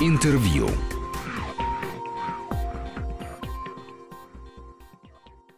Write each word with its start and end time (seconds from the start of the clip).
Интервью. 0.00 0.68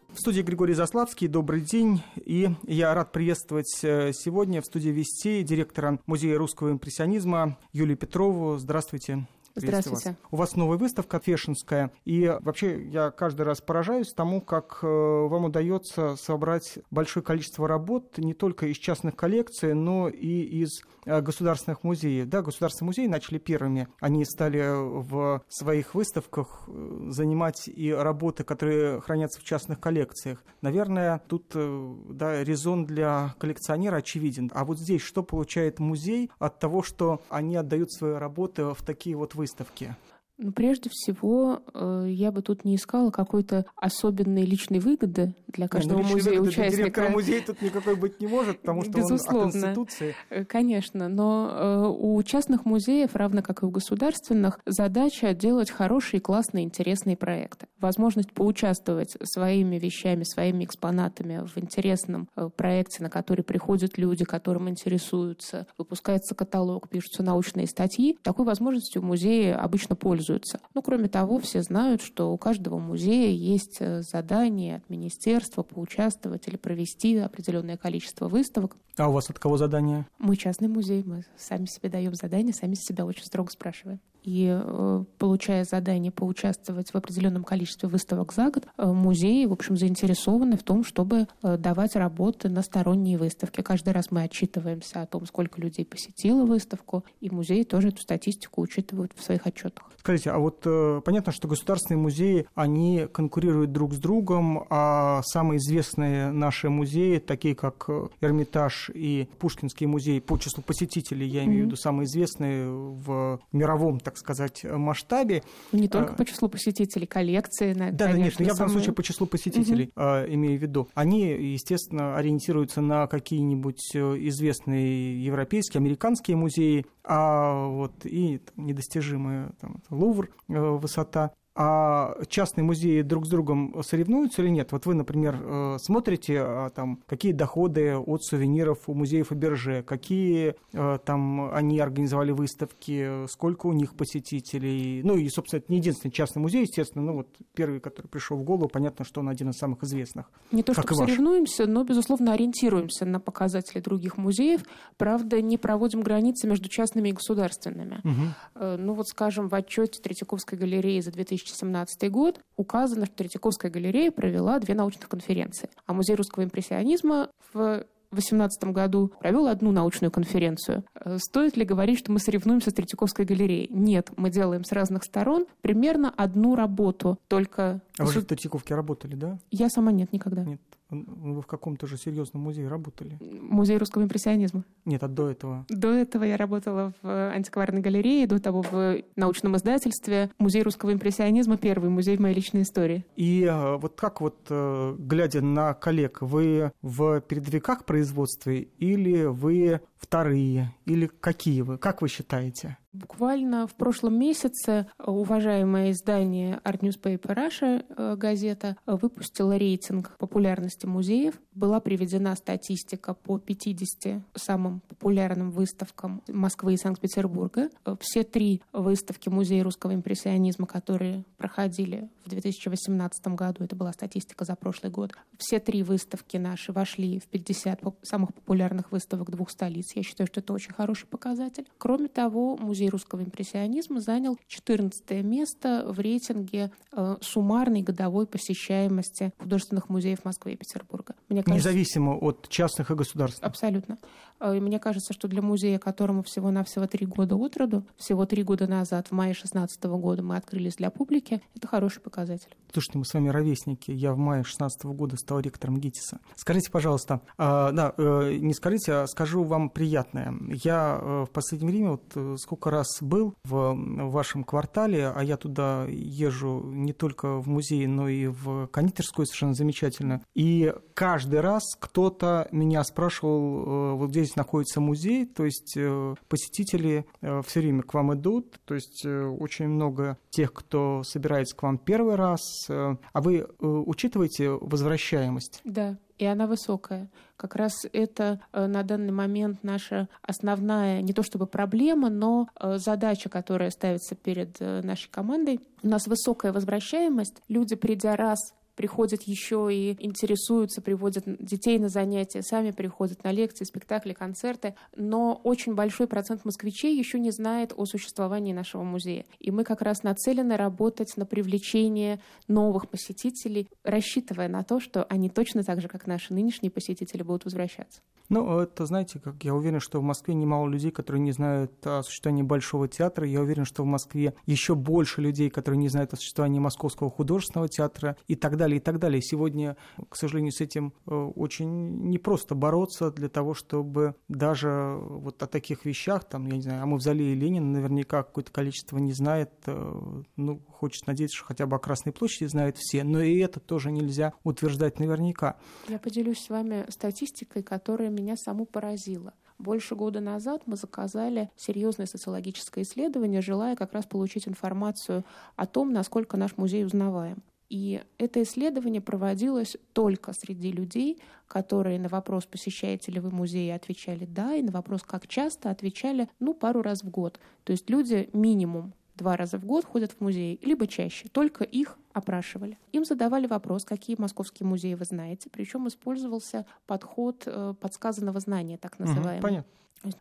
В 0.09 0.19
студии 0.19 0.41
Григорий 0.41 0.73
Заславский. 0.73 1.29
Добрый 1.29 1.61
день. 1.61 2.03
И 2.17 2.49
я 2.63 2.95
рад 2.95 3.13
приветствовать 3.13 3.81
э, 3.83 4.13
сегодня 4.15 4.63
в 4.63 4.65
студии 4.65 4.89
Вестей 4.89 5.43
директора 5.43 5.99
Музея 6.07 6.39
русского 6.39 6.71
импрессионизма 6.71 7.59
Юлию 7.75 7.99
Петрову. 7.99 8.57
Здравствуйте. 8.57 9.27
Здравствуйте. 9.69 10.09
Вас. 10.11 10.19
У 10.31 10.37
вас 10.37 10.57
новая 10.57 10.79
выставка 10.79 11.21
фешенская, 11.21 11.91
и 12.05 12.37
вообще 12.41 12.83
я 12.89 13.11
каждый 13.11 13.43
раз 13.43 13.61
поражаюсь 13.61 14.13
тому, 14.13 14.41
как 14.41 14.79
э, 14.83 14.87
вам 14.87 15.45
удается 15.45 16.17
собрать 16.17 16.79
большое 16.91 17.25
количество 17.25 17.69
работ 17.69 18.19
не 18.19 18.35
только 18.35 18.67
из 18.67 18.77
частных 18.77 19.17
коллекций, 19.17 19.75
но 19.75 20.09
и 20.09 20.43
из 20.63 20.83
э, 21.07 21.21
государственных 21.21 21.85
музеев. 21.85 22.29
Да, 22.29 22.43
государственные 22.43 22.89
музеи 22.89 23.07
начали 23.07 23.39
первыми. 23.39 23.89
Они 24.01 24.25
стали 24.25 24.63
в 24.73 25.43
своих 25.49 25.95
выставках 25.95 26.65
э, 26.67 27.09
занимать 27.11 27.69
и 27.69 27.93
работы, 27.93 28.45
которые 28.45 29.01
хранятся 29.01 29.41
в 29.41 29.45
частных 29.45 29.81
коллекциях. 29.81 30.45
Наверное, 30.63 31.23
тут 31.29 31.55
да, 31.55 32.43
резон 32.45 32.87
для 32.87 33.35
коллекционера 33.39 33.97
очевиден. 33.97 34.51
А 34.55 34.65
вот 34.65 34.79
здесь 34.79 35.03
что 35.03 35.23
получает 35.23 35.79
музей 35.79 36.31
от 36.39 36.59
того, 36.59 36.83
что 36.83 37.21
они 37.29 37.57
отдают 37.57 37.93
свои 37.93 38.15
работы 38.15 38.65
в 38.65 38.83
такие 38.85 39.17
вот 39.17 39.35
выставки? 39.35 39.50
выставки. 39.51 39.97
Ну, 40.43 40.53
прежде 40.53 40.89
всего, 40.91 41.63
э, 41.75 42.07
я 42.09 42.33
бы 42.33 42.41
тут 42.41 42.65
не 42.65 42.77
искала 42.77 43.11
какой-то 43.11 43.67
особенной 43.77 44.47
личной 44.47 44.79
выгоды 44.79 45.35
для 45.49 45.69
каждого 45.69 45.99
не, 45.99 46.05
ну, 46.05 46.11
музея 46.13 46.41
участника. 46.41 46.77
Директора 46.77 47.09
музея 47.11 47.43
тут 47.47 47.61
никакой 47.61 47.95
быть 47.95 48.21
не 48.21 48.27
может, 48.27 48.59
потому 48.61 48.83
что 48.83 48.93
Безусловно. 48.93 49.43
он 49.43 49.49
о 49.49 49.53
Конституции. 49.53 50.15
Э, 50.31 50.45
конечно, 50.47 51.09
но 51.09 51.51
э, 51.53 51.95
у 51.95 52.23
частных 52.23 52.65
музеев, 52.65 53.15
равно 53.17 53.43
как 53.43 53.63
и 53.63 53.67
у 53.67 53.71
государственных, 53.71 54.61
задача 54.65 55.35
делать 55.35 55.71
хорошие, 55.71 56.23
классные, 56.23 56.65
интересные 56.65 57.19
проекты. 57.19 57.67
Возможность 57.79 58.33
поучаствовать 58.33 59.19
своими 59.23 59.79
вещами, 59.79 60.25
своими 60.25 60.65
экспонатами 60.65 61.47
в 61.47 61.59
интересном 61.59 62.31
проекте, 62.57 63.03
на 63.03 63.11
который 63.11 63.43
приходят 63.43 63.99
люди, 63.99 64.25
которым 64.25 64.71
интересуются, 64.71 65.67
выпускается 65.77 66.35
каталог, 66.35 66.89
пишутся 66.89 67.23
научные 67.23 67.67
статьи. 67.67 68.17
Такой 68.23 68.47
возможностью 68.47 69.03
музеи 69.03 69.51
обычно 69.51 69.97
пользуются 69.97 70.30
пользуются. 70.31 70.61
Ну, 70.75 70.83
кроме 70.83 71.09
того, 71.09 71.39
все 71.39 71.63
знают, 71.63 72.03
что 72.03 72.33
у 72.33 72.39
каждого 72.39 72.79
музея 72.79 73.31
есть 73.31 73.79
э, 73.81 74.03
задание 74.03 74.77
от 74.77 74.89
министерства 74.89 75.63
поучаствовать 75.63 76.47
или 76.49 76.57
провести 76.57 77.17
определенное 77.19 77.77
количество 77.77 78.29
выставок. 78.29 78.77
А 78.97 79.09
у 79.09 79.13
вас 79.13 79.31
от 79.31 79.39
кого 79.39 79.57
задание? 79.57 80.07
Мы 80.19 80.37
частный 80.37 80.69
музей, 80.69 81.03
мы 81.05 81.25
сами 81.37 81.67
себе 81.67 81.89
даем 81.89 82.15
задание, 82.15 82.55
сами 82.55 82.75
себя 82.75 83.05
очень 83.05 83.25
строго 83.25 83.51
спрашиваем 83.51 84.01
и 84.23 84.49
э, 84.51 85.05
получая 85.19 85.65
задание 85.65 86.13
поучаствовать 86.13 86.91
в 86.91 86.95
определенном 86.97 87.45
количестве 87.45 87.89
выставок 87.89 88.33
за 88.33 88.51
год, 88.51 88.67
э, 88.77 88.87
музеи, 88.87 89.47
в 89.47 89.53
общем, 89.53 89.77
заинтересованы 89.77 90.57
в 90.57 90.63
том, 90.63 90.85
чтобы 90.85 91.27
э, 91.43 91.57
давать 91.57 91.97
работы 91.97 92.49
на 92.49 92.63
сторонние 92.63 93.19
выставки. 93.19 93.63
Каждый 93.63 93.93
раз 93.93 94.11
мы 94.11 94.23
отчитываемся 94.23 95.03
о 95.03 95.07
том, 95.07 95.27
сколько 95.27 95.61
людей 95.61 95.85
посетило 95.85 96.45
выставку, 96.45 97.05
и 97.21 97.31
музеи 97.31 97.63
тоже 97.63 97.89
эту 97.89 98.03
статистику 98.03 98.63
учитывают 98.63 99.13
в 99.17 99.23
своих 99.23 99.47
отчетах. 99.47 99.91
Скажите, 99.99 100.31
а 100.31 100.39
вот 100.39 100.67
понятно, 101.05 101.31
что 101.31 101.47
государственные 101.47 102.01
музеи, 102.01 102.47
они 102.55 103.07
конкурируют 103.13 103.73
друг 103.73 103.93
с 103.93 103.99
другом, 103.99 104.67
а 104.71 105.21
самые 105.25 105.59
известные 105.59 106.31
наши 106.31 106.71
музеи, 106.71 107.19
такие 107.19 107.55
как 107.55 107.89
Эрмитаж 108.21 108.91
и 108.95 109.29
Пушкинский 109.39 109.87
музей 109.87 110.21
по 110.21 110.39
числу 110.39 110.63
посетителей, 110.63 111.27
я 111.27 111.45
имею 111.45 111.61
mm-hmm. 111.61 111.63
в 111.63 111.67
виду 111.67 111.77
самые 111.77 112.07
известные 112.07 112.71
в 112.71 113.41
мировом, 113.53 114.01
так 114.11 114.19
сказать, 114.19 114.65
масштабе. 114.65 115.43
Не 115.73 115.89
только 115.89 116.13
а, 116.13 116.17
по 116.17 116.25
числу 116.25 116.49
посетителей, 116.49 117.07
коллекции. 117.07 117.73
Да, 117.73 118.13
конечно, 118.13 118.43
я 118.43 118.55
в 118.55 118.59
данном 118.59 118.73
случае 118.73 118.95
по 118.95 119.03
числу 119.03 119.27
посетителей 119.27 119.93
угу. 119.97 120.35
имею 120.35 120.59
в 120.59 120.63
виду. 120.63 120.89
Они, 120.95 121.29
естественно, 121.53 122.17
ориентируются 122.17 122.81
на 122.81 123.07
какие-нибудь 123.07 123.91
э, 123.95 123.99
известные 124.29 125.25
европейские, 125.25 125.81
американские 125.81 126.37
музеи, 126.37 126.87
а 127.05 127.67
вот 127.67 128.05
и 128.05 128.41
недостижимые 128.57 129.53
там, 129.61 129.83
Лувр, 129.91 130.31
э, 130.49 130.59
высота 130.59 131.33
а 131.57 132.15
частные 132.29 132.65
музеи 132.65 133.03
друг 133.03 133.27
с 133.27 133.29
другом 133.29 133.83
соревнуются 133.83 134.43
или 134.43 134.51
нет? 134.51 134.71
Вот 134.71 134.87
вы, 134.87 134.95
например, 134.95 135.37
э, 135.43 135.77
смотрите, 135.81 136.41
а, 136.41 136.71
там, 136.71 137.01
какие 137.07 137.33
доходы 137.33 137.97
от 137.97 138.23
сувениров 138.23 138.89
у 138.89 138.95
музеев 138.95 139.29
Фаберже, 139.29 139.83
какие 139.83 140.55
э, 140.73 140.99
там 141.05 141.53
они 141.53 141.81
организовали 141.81 142.31
выставки, 142.31 143.27
сколько 143.27 143.67
у 143.67 143.73
них 143.73 143.95
посетителей. 143.97 145.03
Ну 145.03 145.17
и, 145.17 145.29
собственно, 145.29 145.59
это 145.59 145.73
не 145.73 145.79
единственный 145.79 146.13
частный 146.13 146.41
музей, 146.41 146.63
естественно, 146.63 147.05
ну 147.05 147.15
вот 147.15 147.29
первый, 147.55 147.81
который 147.81 148.07
пришел 148.07 148.37
в 148.37 148.45
голову, 148.45 148.69
понятно, 148.69 149.05
что 149.05 149.21
он 149.21 149.29
один 149.29 149.51
из 149.51 149.59
самых 149.59 149.83
известных. 149.83 150.31
Не 150.53 150.63
то, 150.63 150.73
что 150.73 150.95
соревнуемся, 150.95 151.67
но, 151.67 151.83
безусловно, 151.83 152.33
ориентируемся 152.33 153.07
на 153.07 153.19
показатели 153.19 153.81
других 153.81 154.17
музеев. 154.19 154.63
Правда, 154.97 155.43
не 155.43 155.59
проводим 155.59 156.03
границы 156.03 156.47
между 156.47 156.69
частными 156.69 157.09
и 157.09 157.13
государственными. 157.13 158.01
Угу. 158.05 158.65
Ну 158.79 158.95
вот, 158.95 159.09
скажем, 159.09 159.49
в 159.49 159.55
отчете 159.55 160.01
Третьяковской 160.01 160.57
галереи 160.57 161.01
за 161.01 161.11
2000 161.11 161.40
2017 161.45 162.11
год 162.11 162.41
указано, 162.57 163.07
что 163.07 163.17
Третьяковская 163.17 163.71
галерея 163.71 164.11
провела 164.11 164.59
две 164.59 164.75
научных 164.75 165.09
конференции. 165.09 165.71
А 165.87 165.93
Музей 165.93 166.17
русского 166.17 166.45
импрессионизма 166.45 167.31
в 167.53 167.85
2018 168.13 168.65
году 168.73 169.13
провел 169.21 169.47
одну 169.47 169.71
научную 169.71 170.11
конференцию. 170.11 170.85
Э, 170.95 171.19
стоит 171.19 171.57
ли 171.57 171.65
говорить, 171.65 171.99
что 171.99 172.11
мы 172.11 172.19
соревнуемся 172.19 172.71
с 172.71 172.75
Третьяковской 172.75 173.25
галереей? 173.25 173.69
Нет, 173.71 174.11
мы 174.17 174.31
делаем 174.31 174.65
с 174.65 174.73
разных 174.73 175.05
сторон 175.05 175.47
примерно 175.61 176.13
одну 176.17 176.57
работу, 176.57 177.19
только... 177.29 177.81
А 178.01 178.07
вы 178.07 178.13
же 178.13 178.21
в 178.21 178.25
Третьяковке 178.25 178.75
работали, 178.75 179.15
да? 179.15 179.39
Я 179.51 179.69
сама 179.69 179.93
нет, 179.93 180.13
никогда. 180.13 180.45
Нет. 180.45 180.61
Вы 180.89 181.41
в 181.41 181.47
каком-то 181.47 181.87
же 181.87 181.97
серьезном 181.97 182.43
музее 182.43 182.67
работали? 182.67 183.19
Музей 183.21 183.79
русского 183.79 184.03
импрессионизма. 184.03 184.65
Нет, 184.85 185.03
а 185.05 185.09
до 185.09 185.31
этого? 185.31 185.67
До 185.69 185.93
этого 185.93 186.25
я 186.25 186.37
работала 186.37 186.93
в 187.03 187.31
антикварной 187.31 187.81
галерее, 187.81 188.27
до 188.27 188.41
того 188.41 188.63
в 188.63 189.03
научном 189.17 189.57
издательстве. 189.57 190.31
Музей 190.39 190.63
русского 190.63 190.93
импрессионизма– 190.93 191.57
первый 191.59 191.91
музей 191.91 192.17
в 192.17 192.21
моей 192.21 192.35
личной 192.35 192.63
истории. 192.63 193.05
И 193.17 193.45
а, 193.45 193.77
вот 193.77 193.95
как 194.01 194.21
вот, 194.21 194.39
э, 194.49 194.97
глядя 194.99 195.43
на 195.43 195.75
коллег, 195.75 196.23
вы 196.23 196.73
в 196.83 197.21
передовиках 197.21 197.85
производства 197.85 198.51
или 198.51 199.25
вы 199.25 199.81
вторые, 199.97 200.75
или 200.87 201.07
какие 201.07 201.63
вы? 201.63 201.79
Как 201.79 202.03
вы 202.03 202.09
считаете? 202.09 202.79
Буквально 202.93 203.69
в 203.69 203.75
прошлом 203.77 204.19
месяце 204.19 204.89
уважаемое 204.99 205.93
издание 205.93 206.61
Art 206.65 206.81
Newspaper 206.81 207.37
Russia 207.37 207.85
э, 207.89 208.17
газета 208.17 208.77
выпустила 208.85 209.57
рейтинг 209.57 210.17
популярности 210.19 210.87
музеев. 210.87 211.41
Была 211.55 211.79
приведена 211.79 212.35
статистика 212.35 213.15
по 213.15 213.39
50 213.39 214.23
самым 214.35 214.81
популярным 214.89 215.53
выставкам 215.53 216.23
Москвы 216.27 216.75
и 216.75 216.77
Санкт-Петербурга. 216.77 217.71
Все 218.01 218.25
три 218.25 218.61
выставки 218.73 219.29
Музея 219.29 219.63
русского 219.63 219.95
импрессионизма, 219.95 220.67
которые 220.67 221.25
проходили 221.37 222.09
в 222.25 222.31
2018 222.31 223.27
году, 223.29 223.65
это 223.65 223.77
была 223.77 223.93
статистика 223.93 224.45
за 224.45 224.55
прошлый 224.57 224.93
год, 224.93 225.13
все 225.39 225.59
три 225.59 225.83
выставки 225.83 226.37
наши 226.37 226.73
вошли 226.73 227.19
в 227.19 227.27
50 227.27 227.81
самых 228.03 228.35
популярных 228.35 228.93
выставок 228.93 229.31
двух 229.31 229.51
столиц. 229.51 229.95
Я 229.95 230.03
считаю, 230.03 230.27
что 230.27 230.41
это 230.41 230.53
очень 230.53 230.73
хороший 230.73 231.07
показатель. 231.07 231.67
Кроме 231.79 232.09
того, 232.09 232.57
музей 232.57 232.80
Музей 232.81 232.89
русского 232.89 233.23
импрессионизма 233.23 234.01
занял 234.01 234.39
14 234.49 235.23
место 235.23 235.85
в 235.87 236.01
рейтинге 236.01 236.71
э, 236.93 237.17
суммарной 237.21 237.83
годовой 237.83 238.27
посещаемости 238.27 239.35
художественных 239.39 239.91
музеев 239.91 240.25
Москвы 240.25 240.53
и 240.53 240.57
Петербурга. 240.57 241.15
Мне 241.29 241.43
кажется, 241.43 241.69
Независимо 241.69 242.17
от 242.17 242.49
частных 242.49 242.91
и 242.91 242.95
государственных? 242.95 243.51
Абсолютно. 243.51 243.99
Э, 244.41 244.59
мне 244.59 244.79
кажется, 244.79 245.13
что 245.13 245.29
для 245.29 245.43
музея, 245.43 245.79
которому 245.79 246.23
всего-навсего 246.23 246.87
три 246.87 247.05
года 247.05 247.37
от 247.37 247.59
роду, 247.59 247.85
всего 247.99 248.25
три 248.25 248.43
года 248.43 248.67
назад, 248.67 249.09
в 249.09 249.13
мае 249.13 249.35
2016 249.35 249.85
года 249.85 250.23
мы 250.23 250.37
открылись 250.37 250.77
для 250.77 250.91
публики, 250.91 251.43
это 251.55 251.69
хороший 251.69 252.01
показатель. 252.01 252.49
Слушайте, 252.73 252.99
мы 252.99 253.05
с 253.05 253.13
вами 253.13 253.29
ровесники. 253.29 253.91
Я 253.91 254.15
в 254.15 254.17
мае 254.17 254.43
2016 254.43 254.85
года 254.85 255.17
стал 255.17 255.41
ректором 255.41 255.79
ГИТИСа. 255.79 256.21
Скажите, 256.35 256.71
пожалуйста, 256.71 257.21
э, 257.37 257.71
да, 257.73 257.93
э, 257.99 258.39
не 258.41 258.55
скажите, 258.55 258.93
а 258.93 259.07
скажу 259.07 259.45
вам 259.45 259.69
приятное. 259.69 260.35
Я 260.49 260.99
э, 260.99 261.27
в 261.29 261.31
последнее 261.31 261.71
время 261.71 261.91
вот 261.91 262.13
э, 262.15 262.37
сколько 262.39 262.70
раз 262.71 262.99
был 263.01 263.35
в 263.45 263.75
вашем 264.11 264.45
квартале, 264.45 265.09
а 265.09 265.23
я 265.23 265.37
туда 265.37 265.87
езжу 265.89 266.63
не 266.65 266.93
только 266.93 267.41
в 267.41 267.49
музей, 267.49 267.87
но 267.87 268.09
и 268.09 268.27
в 268.27 268.67
кондитерскую 268.69 269.27
совершенно 269.27 269.55
замечательно. 269.55 270.23
И 270.35 270.73
каждый 270.95 271.41
раз 271.41 271.63
кто-то 271.79 272.49
меня 272.51 272.85
спрашивал, 272.85 273.93
э, 273.93 273.95
вот 273.95 274.11
здесь 274.11 274.37
находится 274.37 274.81
музей, 274.81 275.27
то 275.27 275.45
есть 275.45 275.75
э, 275.77 276.15
посетители 276.29 277.07
э, 277.21 277.43
все 277.47 277.61
время 277.61 277.83
к 277.83 277.95
вам 277.95 278.15
идут, 278.15 278.61
то 278.65 278.75
есть 278.75 279.05
очень 279.05 279.69
много 279.69 280.19
тех, 280.31 280.53
кто 280.53 281.03
собирается 281.05 281.57
к 281.57 281.63
вам 281.63 281.79
первый 281.79 282.15
раз. 282.15 282.41
А 282.69 282.99
вы 283.15 283.47
учитываете 283.59 284.51
возвращаемость? 284.51 285.61
Да, 285.65 285.97
и 286.21 286.27
она 286.27 286.47
высокая. 286.47 287.09
Как 287.39 287.57
раз 287.57 287.73
это 287.95 288.41
э, 288.53 288.67
на 288.67 288.83
данный 288.83 289.11
момент 289.11 289.61
наша 289.63 290.07
основная, 290.21 291.01
не 291.01 291.15
то 291.15 291.23
чтобы 291.23 291.47
проблема, 291.47 292.11
но 292.11 292.49
э, 292.61 292.77
задача, 292.77 293.31
которая 293.31 293.71
ставится 293.71 294.15
перед 294.15 294.61
э, 294.61 294.83
нашей 294.83 295.09
командой. 295.11 295.61
У 295.83 295.89
нас 295.89 296.07
высокая 296.07 296.53
возвращаемость. 296.53 297.41
Люди, 297.49 297.75
придя 297.75 298.17
раз, 298.17 298.53
приходят 298.81 299.25
еще 299.25 299.69
и 299.71 299.95
интересуются, 300.03 300.81
приводят 300.81 301.25
детей 301.27 301.79
на 301.79 301.91
занятия, 301.91 302.41
сами 302.41 302.71
приходят 302.71 303.23
на 303.25 303.31
лекции, 303.31 303.65
спектакли, 303.65 304.15
концерты. 304.15 304.75
Но 304.97 305.39
очень 305.45 305.75
большой 305.75 306.07
процент 306.07 306.47
москвичей 306.47 306.97
еще 306.97 307.19
не 307.19 307.31
знает 307.31 307.75
о 307.77 307.85
существовании 307.85 308.55
нашего 308.55 308.83
музея. 308.83 309.27
И 309.39 309.51
мы 309.51 309.65
как 309.65 309.83
раз 309.83 310.03
нацелены 310.03 310.57
работать 310.57 311.15
на 311.19 311.27
привлечение 311.27 312.21
новых 312.49 312.89
посетителей, 312.89 313.69
рассчитывая 313.85 314.49
на 314.49 314.63
то, 314.63 314.81
что 314.81 315.05
они 315.11 315.29
точно 315.29 315.63
так 315.63 315.83
же, 315.83 315.89
как 315.89 316.07
наши 316.07 316.33
нынешние 316.33 316.71
посетители, 316.71 317.23
будут 317.23 317.45
возвращаться. 317.45 318.01
Ну, 318.31 318.61
это, 318.61 318.87
знаете, 318.87 319.19
как 319.19 319.43
я 319.43 319.57
уверен, 319.57 319.81
что 319.81 319.99
в 319.99 320.05
Москве 320.05 320.35
немало 320.35 320.69
людей, 320.69 320.93
которые 320.93 321.21
не 321.21 321.33
знают 321.33 321.73
о 321.85 322.05
существовании 322.05 322.45
Большого 322.45 322.87
театра. 322.87 323.27
Я 323.27 323.41
уверен, 323.41 323.65
что 323.65 323.83
в 323.83 323.87
Москве 323.87 324.35
еще 324.47 324.77
больше 324.77 325.21
людей, 325.21 325.51
которые 325.51 325.79
не 325.79 325.89
знают 325.89 326.13
о 326.13 326.17
существовании 326.17 326.61
Московского 326.61 327.11
художественного 327.11 327.69
театра 327.69 328.17
и 328.29 328.37
так 328.37 328.57
далее, 328.57 328.70
и 328.77 328.81
так 328.81 328.99
далее. 328.99 329.23
Сегодня, 329.23 329.77
к 330.09 330.17
сожалению, 330.17 330.53
с 330.53 330.61
этим 330.61 330.93
э, 331.07 331.15
очень 331.15 332.09
непросто 332.09 332.55
бороться 332.55 333.11
для 333.11 333.29
того, 333.29 333.55
чтобы 333.55 334.15
даже 334.29 334.97
вот 334.99 335.43
о 335.43 335.47
таких 335.47 335.85
вещах, 335.85 336.25
там, 336.25 336.47
я 336.47 336.57
не 336.57 336.63
знаю, 336.63 336.83
о 336.83 336.87
мавзолее 336.87 337.35
Ленина 337.35 337.67
наверняка 337.67 338.23
какое-то 338.23 338.53
количество 338.53 338.99
не 338.99 339.13
знает. 339.13 339.51
Э, 339.67 340.23
ну, 340.37 340.61
хочется 340.69 341.09
надеяться, 341.09 341.37
что 341.37 341.47
хотя 341.47 341.67
бы 341.67 341.77
о 341.77 341.79
Красной 341.79 342.13
площади 342.13 342.49
знают 342.49 342.77
все, 342.77 343.05
но 343.05 343.21
и 343.21 343.39
это 343.39 343.61
тоже 343.61 343.91
нельзя 343.91 344.33
утверждать 344.45 344.99
наверняка. 344.99 345.57
Я 345.89 345.99
поделюсь 345.99 346.45
с 346.45 346.49
вами 346.49 346.85
статистикой, 346.89 347.63
которая 347.63 348.11
меня 348.11 348.37
саму 348.37 348.67
поразило. 348.67 349.35
Больше 349.61 349.95
года 349.95 350.21
назад 350.21 350.63
мы 350.65 350.77
заказали 350.77 351.51
серьезное 351.55 352.07
социологическое 352.07 352.83
исследование, 352.83 353.43
желая 353.43 353.77
как 353.77 353.93
раз 353.93 354.07
получить 354.07 354.49
информацию 354.49 355.23
о 355.55 355.67
том, 355.67 355.93
насколько 355.93 356.39
наш 356.39 356.57
музей 356.57 356.83
узнаваем. 356.83 357.43
И 357.71 358.03
это 358.19 358.43
исследование 358.43 359.01
проводилось 359.01 359.77
только 359.93 360.33
среди 360.33 360.73
людей, 360.73 361.23
которые 361.47 362.01
на 362.01 362.09
вопрос, 362.09 362.45
посещаете 362.45 363.13
ли 363.13 363.21
вы 363.21 363.31
музей, 363.31 363.73
отвечали 363.73 364.27
«да», 364.27 364.55
и 364.55 364.63
на 364.63 364.73
вопрос 364.73 365.03
«как 365.03 365.29
часто» 365.29 365.71
отвечали 365.71 366.29
«ну, 366.41 366.53
пару 366.53 366.83
раз 366.83 367.05
в 367.05 367.11
год». 367.11 367.39
То 367.63 367.71
есть 367.71 367.89
люди 367.89 368.29
минимум 368.33 368.93
два 369.15 369.37
раза 369.37 369.59
в 369.59 369.65
год 369.65 369.85
ходят 369.85 370.13
в 370.13 370.21
музей, 370.21 370.59
либо 370.63 370.87
чаще. 370.89 371.29
Только 371.29 371.63
их 371.63 371.97
опрашивали. 372.13 372.77
Им 372.91 373.05
задавали 373.05 373.47
вопрос, 373.47 373.85
какие 373.85 374.17
московские 374.19 374.67
музеи 374.67 374.95
вы 374.95 375.05
знаете, 375.05 375.49
причем 375.51 375.87
использовался 375.87 376.67
подход 376.87 377.45
э, 377.47 377.75
подсказанного 377.81 378.41
знания, 378.41 378.79
так 378.79 378.99
называемый. 378.99 379.37
Угу, 379.37 379.43
понятно. 379.43 379.73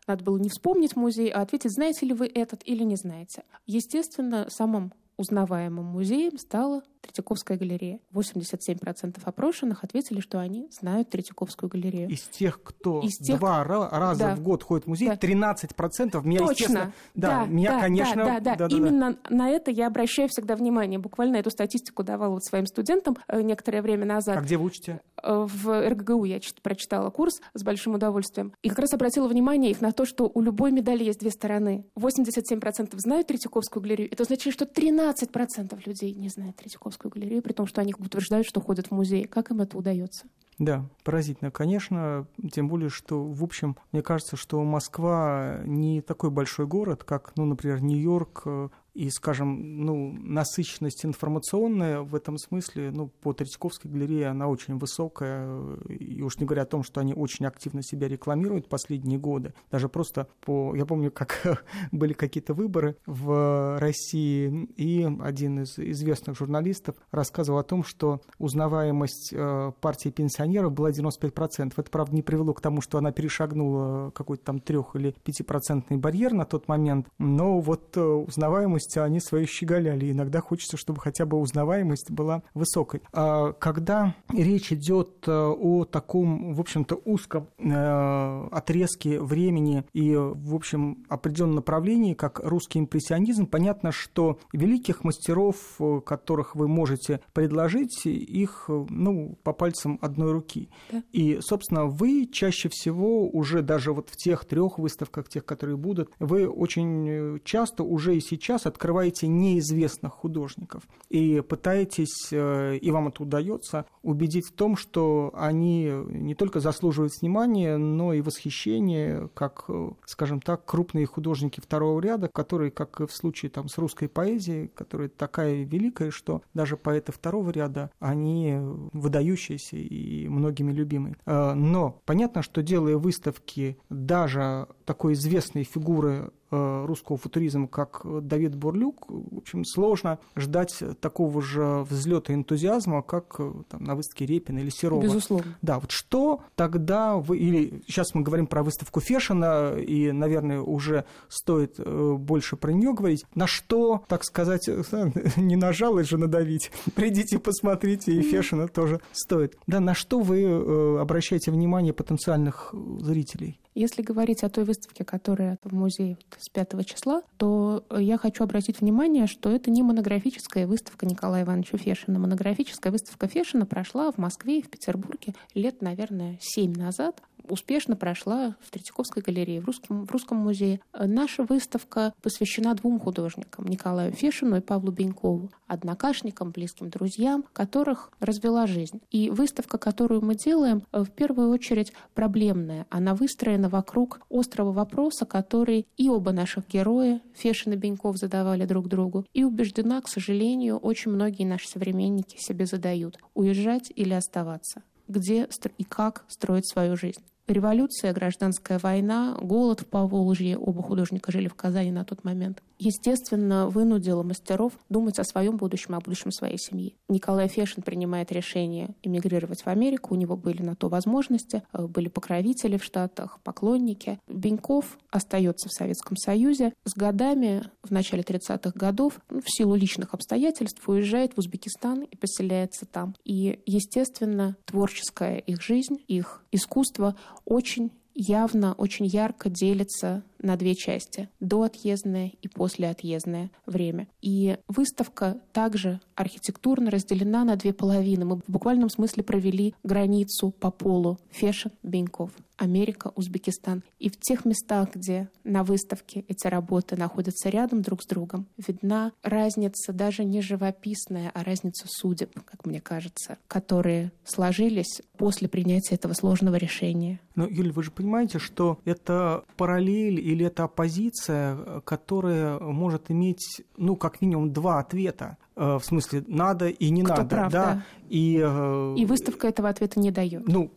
Надо 0.06 0.22
было 0.22 0.38
не 0.38 0.50
вспомнить 0.50 0.94
музей, 0.94 1.30
а 1.30 1.40
ответить, 1.40 1.72
знаете 1.72 2.06
ли 2.06 2.12
вы 2.12 2.26
этот 2.26 2.62
или 2.64 2.84
не 2.84 2.96
знаете. 2.96 3.42
Естественно, 3.66 4.46
самым 4.50 4.92
узнаваемым 5.16 5.84
музеем 5.84 6.38
стала 6.38 6.82
Третьяковская 7.00 7.56
галерея. 7.56 8.00
87% 8.12 9.18
опрошенных 9.24 9.84
ответили, 9.84 10.20
что 10.20 10.38
они 10.38 10.68
знают 10.70 11.10
Третьяковскую 11.10 11.68
галерею. 11.68 12.08
Из 12.08 12.22
тех, 12.22 12.62
кто 12.62 13.00
Из 13.00 13.16
тех... 13.16 13.38
два 13.38 13.64
раза 13.64 14.20
да. 14.20 14.36
в 14.36 14.40
год 14.40 14.62
ходит 14.62 14.84
в 14.84 14.88
музей, 14.88 15.08
да. 15.08 15.14
13% 15.14 16.24
меня, 16.24 16.38
Точно. 16.38 16.52
естественно... 16.52 16.92
Да, 17.14 17.40
да, 17.40 17.46
меня, 17.46 17.72
да, 17.72 17.80
конечно... 17.80 18.24
Да, 18.24 18.40
да, 18.40 18.56
да. 18.56 18.68
да 18.68 18.76
Именно 18.76 19.12
да. 19.12 19.34
на 19.34 19.48
это 19.50 19.70
я 19.70 19.86
обращаю 19.86 20.28
всегда 20.28 20.56
внимание. 20.56 20.98
Буквально 20.98 21.36
эту 21.36 21.50
статистику 21.50 22.02
давала 22.02 22.34
вот 22.34 22.44
своим 22.44 22.66
студентам 22.66 23.16
э, 23.28 23.40
некоторое 23.42 23.82
время 23.82 24.04
назад. 24.04 24.36
А 24.36 24.40
где 24.42 24.56
вы 24.56 24.66
учите? 24.66 25.00
Э, 25.22 25.46
в 25.48 25.88
РГГУ 25.90 26.24
я 26.24 26.40
прочитала 26.62 27.10
курс 27.10 27.40
с 27.54 27.62
большим 27.62 27.94
удовольствием. 27.94 28.52
И 28.62 28.68
как 28.68 28.80
раз 28.80 28.92
обратила 28.92 29.28
внимание 29.28 29.70
их 29.70 29.80
на 29.80 29.92
то, 29.92 30.04
что 30.04 30.30
у 30.32 30.40
любой 30.42 30.72
медали 30.72 31.04
есть 31.04 31.20
две 31.20 31.30
стороны. 31.30 31.86
87% 31.96 32.90
знают 32.98 33.26
Третьяковскую 33.26 33.82
галерею. 33.82 34.12
Это 34.12 34.24
значит, 34.24 34.52
что 34.52 34.64
13% 34.64 35.80
людей 35.86 36.12
не 36.12 36.28
знают 36.28 36.56
Третьяковскую 36.56 36.89
галерею, 36.98 37.42
при 37.42 37.52
том, 37.52 37.66
что 37.66 37.80
они 37.80 37.94
утверждают, 37.96 38.46
что 38.46 38.60
ходят 38.60 38.88
в 38.88 38.90
музей. 38.92 39.24
Как 39.24 39.50
им 39.50 39.60
это 39.60 39.76
удается? 39.76 40.26
Да, 40.58 40.84
поразительно, 41.04 41.50
конечно, 41.50 42.26
тем 42.52 42.68
более, 42.68 42.90
что, 42.90 43.24
в 43.24 43.42
общем, 43.42 43.78
мне 43.92 44.02
кажется, 44.02 44.36
что 44.36 44.62
Москва 44.62 45.60
не 45.64 46.02
такой 46.02 46.28
большой 46.30 46.66
город, 46.66 47.02
как, 47.02 47.32
ну, 47.36 47.46
например, 47.46 47.80
Нью-Йорк, 47.80 48.42
э, 48.44 48.68
и, 48.94 49.08
скажем, 49.10 49.84
ну, 49.84 50.12
насыщенность 50.12 51.04
информационная 51.04 52.00
в 52.00 52.14
этом 52.14 52.38
смысле, 52.38 52.90
ну, 52.90 53.08
по 53.08 53.32
Третьяковской 53.32 53.88
галерее 53.88 54.28
она 54.28 54.48
очень 54.48 54.78
высокая, 54.78 55.76
и 55.88 56.22
уж 56.22 56.38
не 56.38 56.46
говоря 56.46 56.62
о 56.62 56.66
том, 56.66 56.82
что 56.82 57.00
они 57.00 57.14
очень 57.14 57.46
активно 57.46 57.82
себя 57.82 58.08
рекламируют 58.08 58.68
последние 58.68 59.18
годы. 59.18 59.54
Даже 59.70 59.88
просто 59.88 60.28
по... 60.40 60.74
Я 60.74 60.86
помню, 60.86 61.10
как 61.10 61.64
были 61.92 62.12
какие-то 62.12 62.54
выборы 62.54 62.96
в 63.06 63.78
России, 63.78 64.68
и 64.76 65.08
один 65.20 65.60
из 65.62 65.78
известных 65.78 66.36
журналистов 66.36 66.96
рассказывал 67.10 67.58
о 67.58 67.64
том, 67.64 67.84
что 67.84 68.20
узнаваемость 68.38 69.32
э, 69.32 69.72
партии 69.80 70.08
пенсионеров 70.08 70.72
была 70.72 70.90
95%. 70.90 71.72
Это, 71.76 71.90
правда, 71.90 72.14
не 72.14 72.22
привело 72.22 72.52
к 72.54 72.60
тому, 72.60 72.80
что 72.80 72.98
она 72.98 73.12
перешагнула 73.12 74.10
какой-то 74.10 74.44
там 74.44 74.60
трех- 74.60 74.96
или 74.96 75.14
пятипроцентный 75.24 75.96
барьер 75.96 76.32
на 76.32 76.44
тот 76.44 76.68
момент, 76.68 77.06
но 77.18 77.60
вот 77.60 77.96
э, 77.96 78.00
узнаваемость 78.00 78.79
узнаваемость, 78.80 78.96
а 78.96 79.04
они 79.04 79.20
свои 79.20 79.46
щеголяли. 79.46 80.10
Иногда 80.10 80.40
хочется, 80.40 80.76
чтобы 80.76 81.00
хотя 81.00 81.26
бы 81.26 81.38
узнаваемость 81.38 82.10
была 82.10 82.42
высокой. 82.54 83.02
А 83.12 83.52
когда 83.52 84.14
речь 84.32 84.72
идет 84.72 85.24
э, 85.26 85.32
о 85.32 85.84
таком, 85.84 86.54
в 86.54 86.60
общем-то, 86.60 87.00
узком 87.04 87.48
э, 87.58 88.48
отрезке 88.52 89.20
времени 89.20 89.84
и, 89.92 90.14
в 90.14 90.54
общем, 90.54 91.04
определенном 91.08 91.56
направлении, 91.56 92.14
как 92.14 92.40
русский 92.40 92.78
импрессионизм, 92.78 93.46
понятно, 93.46 93.92
что 93.92 94.38
великих 94.52 95.04
мастеров, 95.04 95.56
э, 95.78 96.00
которых 96.04 96.56
вы 96.56 96.68
можете 96.68 97.20
предложить, 97.32 98.06
их, 98.06 98.68
ну, 98.68 99.38
по 99.42 99.52
пальцам 99.52 99.98
одной 100.00 100.32
руки. 100.32 100.68
Да. 100.92 101.02
И, 101.12 101.38
собственно, 101.40 101.86
вы 101.86 102.28
чаще 102.32 102.68
всего 102.68 103.28
уже 103.28 103.62
даже 103.62 103.92
вот 103.92 104.08
в 104.10 104.16
тех 104.16 104.44
трех 104.44 104.78
выставках, 104.78 105.28
тех, 105.28 105.44
которые 105.44 105.76
будут, 105.76 106.10
вы 106.18 106.48
очень 106.48 107.40
часто 107.44 107.82
уже 107.82 108.16
и 108.16 108.20
сейчас 108.20 108.66
открываете 108.70 109.26
неизвестных 109.26 110.12
художников 110.12 110.82
и 111.08 111.40
пытаетесь, 111.40 112.28
э, 112.32 112.76
и 112.76 112.90
вам 112.90 113.08
это 113.08 113.22
удается, 113.22 113.86
убедить 114.02 114.46
в 114.46 114.52
том, 114.52 114.76
что 114.76 115.32
они 115.34 115.90
не 116.06 116.34
только 116.34 116.60
заслуживают 116.60 117.12
внимания, 117.20 117.76
но 117.76 118.12
и 118.12 118.20
восхищения, 118.20 119.28
как, 119.34 119.64
э, 119.68 119.90
скажем 120.06 120.40
так, 120.40 120.64
крупные 120.64 121.06
художники 121.06 121.60
второго 121.60 122.00
ряда, 122.00 122.28
которые, 122.28 122.70
как 122.70 123.00
и 123.00 123.06
в 123.06 123.12
случае 123.12 123.50
там, 123.50 123.68
с 123.68 123.78
русской 123.78 124.08
поэзией, 124.08 124.68
которая 124.68 125.08
такая 125.08 125.64
великая, 125.64 126.10
что 126.10 126.42
даже 126.54 126.76
поэты 126.76 127.12
второго 127.12 127.50
ряда, 127.50 127.90
они 127.98 128.56
выдающиеся 128.92 129.76
и 129.76 130.28
многими 130.28 130.72
любимые. 130.72 131.16
Э, 131.26 131.54
но 131.54 132.00
понятно, 132.06 132.42
что 132.42 132.62
делая 132.62 132.96
выставки 132.96 133.78
даже 133.88 134.68
такой 134.84 135.14
известной 135.14 135.64
фигуры 135.64 136.32
русского 136.50 137.16
футуризма, 137.16 137.68
как 137.68 138.02
Давид 138.04 138.56
Бурлюк, 138.56 139.06
в 139.08 139.38
общем, 139.38 139.64
сложно 139.64 140.18
ждать 140.36 140.82
такого 141.00 141.42
же 141.42 141.86
взлета 141.88 142.34
энтузиазма, 142.34 143.02
как 143.02 143.36
э, 143.38 143.52
там, 143.68 143.84
на 143.84 143.94
выставке 143.94 144.26
Репина 144.26 144.58
или 144.58 144.70
Серова. 144.70 145.02
Безусловно. 145.02 145.56
Да, 145.62 145.78
вот 145.78 145.90
что 145.90 146.42
тогда 146.56 147.16
вы, 147.16 147.38
или 147.38 147.82
сейчас 147.86 148.14
мы 148.14 148.22
говорим 148.22 148.46
про 148.46 148.62
выставку 148.62 149.00
Фешина, 149.00 149.74
и, 149.76 150.12
наверное, 150.12 150.60
уже 150.60 151.04
стоит 151.28 151.74
э, 151.78 152.14
больше 152.18 152.56
про 152.56 152.72
нее 152.72 152.92
говорить, 152.92 153.24
на 153.34 153.46
что, 153.46 154.04
так 154.08 154.24
сказать, 154.24 154.68
не 155.36 155.56
на 155.56 155.72
жалость 155.72 156.10
же 156.10 156.18
надавить, 156.18 156.70
придите, 156.94 157.38
посмотрите, 157.38 158.12
и 158.12 158.22
Фешина 158.22 158.68
тоже 158.68 159.00
стоит. 159.12 159.56
Да, 159.66 159.80
на 159.80 159.94
что 159.94 160.20
вы 160.20 160.98
обращаете 161.00 161.50
внимание 161.50 161.92
потенциальных 161.92 162.74
зрителей? 163.00 163.60
Если 163.80 164.02
говорить 164.02 164.44
о 164.44 164.50
той 164.50 164.64
выставке, 164.64 165.06
которая 165.06 165.56
в 165.64 165.72
музее 165.72 166.18
с 166.38 166.50
5 166.50 166.84
числа, 166.84 167.22
то 167.38 167.82
я 167.96 168.18
хочу 168.18 168.44
обратить 168.44 168.82
внимание, 168.82 169.26
что 169.26 169.50
это 169.50 169.70
не 169.70 169.82
монографическая 169.82 170.66
выставка 170.66 171.06
Николая 171.06 171.44
Ивановича 171.44 171.78
Фешина. 171.78 172.18
Монографическая 172.18 172.92
выставка 172.92 173.26
Фешина 173.26 173.64
прошла 173.64 174.12
в 174.12 174.18
Москве 174.18 174.58
и 174.58 174.62
в 174.62 174.68
Петербурге 174.68 175.32
лет, 175.54 175.80
наверное, 175.80 176.36
семь 176.42 176.74
назад 176.74 177.22
успешно 177.50 177.96
прошла 177.96 178.56
в 178.60 178.70
Третьяковской 178.70 179.22
галерее, 179.22 179.60
в 179.60 179.66
Русском, 179.66 180.06
в 180.06 180.10
Русском 180.10 180.38
музее. 180.38 180.80
Наша 180.92 181.42
выставка 181.44 182.12
посвящена 182.22 182.74
двум 182.74 182.98
художникам, 183.00 183.66
Николаю 183.66 184.12
Фешину 184.12 184.56
и 184.56 184.60
Павлу 184.60 184.92
Бенькову, 184.92 185.50
однокашникам, 185.66 186.50
близким 186.50 186.90
друзьям, 186.90 187.44
которых 187.52 188.10
развела 188.20 188.66
жизнь. 188.66 189.00
И 189.10 189.30
выставка, 189.30 189.78
которую 189.78 190.24
мы 190.24 190.34
делаем, 190.34 190.82
в 190.92 191.10
первую 191.10 191.50
очередь 191.50 191.92
проблемная. 192.14 192.86
Она 192.90 193.14
выстроена 193.14 193.68
вокруг 193.68 194.20
острого 194.30 194.72
вопроса, 194.72 195.26
который 195.26 195.86
и 195.96 196.08
оба 196.08 196.32
наших 196.32 196.68
героя, 196.68 197.20
Фешин 197.34 197.72
и 197.72 197.76
Беньков, 197.76 198.16
задавали 198.16 198.64
друг 198.64 198.88
другу, 198.88 199.26
и 199.32 199.44
убеждена, 199.44 200.00
к 200.00 200.08
сожалению, 200.08 200.78
очень 200.78 201.10
многие 201.10 201.44
наши 201.44 201.68
современники 201.68 202.36
себе 202.38 202.66
задают– 202.66 203.18
уезжать 203.34 203.92
или 203.94 204.12
оставаться. 204.12 204.82
где 205.10 205.48
и 205.76 205.84
как 205.84 206.24
строить 206.28 206.68
свою 206.68 206.96
жизнь. 206.96 207.22
Революция, 207.50 208.12
гражданская 208.12 208.78
война, 208.78 209.36
голод 209.40 209.80
в 209.80 209.86
Поволжье, 209.86 210.56
оба 210.56 210.84
художника 210.84 211.32
жили 211.32 211.48
в 211.48 211.56
Казани 211.56 211.90
на 211.90 212.04
тот 212.04 212.22
момент, 212.22 212.62
естественно, 212.78 213.68
вынудила 213.68 214.22
мастеров 214.22 214.74
думать 214.88 215.18
о 215.18 215.24
своем 215.24 215.56
будущем, 215.56 215.96
о 215.96 216.00
будущем 216.00 216.30
своей 216.30 216.58
семьи. 216.58 216.94
Николай 217.08 217.48
Фешин 217.48 217.82
принимает 217.82 218.30
решение 218.30 218.94
эмигрировать 219.02 219.62
в 219.62 219.66
Америку, 219.66 220.14
у 220.14 220.16
него 220.16 220.36
были 220.36 220.62
на 220.62 220.76
то 220.76 220.88
возможности, 220.88 221.64
э, 221.72 221.88
были 221.88 222.06
покровители 222.06 222.76
в 222.76 222.84
Штатах, 222.84 223.40
поклонники. 223.42 224.20
Беньков 224.28 224.96
остается 225.10 225.68
в 225.68 225.72
Советском 225.72 226.16
Союзе. 226.16 226.72
С 226.84 226.94
годами, 226.94 227.64
в 227.82 227.90
начале 227.90 228.22
30-х 228.22 228.78
годов, 228.78 229.18
в 229.28 229.44
силу 229.46 229.74
личных 229.74 230.14
обстоятельств, 230.14 230.88
уезжает 230.88 231.34
в 231.34 231.38
Узбекистан 231.38 232.02
и 232.02 232.16
поселяется 232.16 232.86
там. 232.86 233.16
И, 233.24 233.58
естественно, 233.66 234.56
творческая 234.66 235.38
их 235.38 235.60
жизнь, 235.60 235.96
их 236.06 236.44
искусство 236.52 237.16
очень 237.44 237.90
явно, 238.14 238.74
очень 238.74 239.06
ярко 239.06 239.48
делится 239.48 240.22
на 240.40 240.56
две 240.56 240.74
части– 240.74 241.28
доотъездное 241.40 242.32
и 242.40 242.48
послеотъездное 242.48 243.50
время. 243.66 244.08
И 244.20 244.56
выставка 244.68 245.40
также 245.52 246.00
архитектурно 246.14 246.90
разделена 246.90 247.44
на 247.44 247.56
две 247.56 247.72
половины. 247.72 248.24
Мы 248.24 248.36
в 248.36 248.50
буквальном 248.50 248.90
смысле 248.90 249.22
провели 249.22 249.74
границу 249.82 250.50
по 250.50 250.70
полу 250.70 251.18
Фешин, 251.30 251.72
Беньков. 251.82 252.30
Америка, 252.60 253.10
Узбекистан. 253.16 253.82
И 253.98 254.10
в 254.10 254.18
тех 254.18 254.44
местах, 254.44 254.90
где 254.94 255.30
на 255.44 255.64
выставке 255.64 256.24
эти 256.28 256.46
работы 256.46 256.94
находятся 256.94 257.48
рядом 257.48 257.80
друг 257.80 258.02
с 258.02 258.06
другом, 258.06 258.46
видна 258.58 259.12
разница 259.22 259.94
даже 259.94 260.24
не 260.24 260.42
живописная, 260.42 261.30
а 261.34 261.42
разница 261.42 261.86
судеб, 261.88 262.38
как 262.44 262.66
мне 262.66 262.80
кажется, 262.80 263.38
которые 263.48 264.12
сложились 264.24 265.00
после 265.16 265.48
принятия 265.48 265.94
этого 265.94 266.12
сложного 266.12 266.56
решения. 266.56 267.18
Но, 267.34 267.46
Юль, 267.46 267.72
вы 267.72 267.82
же 267.82 267.90
понимаете, 267.90 268.38
что 268.38 268.78
это 268.84 269.44
параллель 269.56 270.20
или 270.20 270.44
это 270.44 270.64
оппозиция, 270.64 271.80
которая 271.80 272.58
может 272.58 273.10
иметь, 273.10 273.62
ну, 273.78 273.96
как 273.96 274.20
минимум 274.20 274.52
два 274.52 274.80
ответа. 274.80 275.38
Э, 275.60 275.78
в 275.78 275.84
смысле 275.84 276.24
надо 276.26 276.68
и 276.68 276.88
не 276.88 277.02
Кто 277.02 277.16
надо, 277.16 277.28
прав, 277.28 277.52
да. 277.52 277.64
да. 277.74 277.82
И, 278.08 278.40
э, 278.42 278.94
и 278.96 279.04
выставка 279.04 279.46
этого 279.46 279.68
ответа 279.68 280.00
не 280.00 280.10
дает. 280.10 280.48
Ну, 280.48 280.70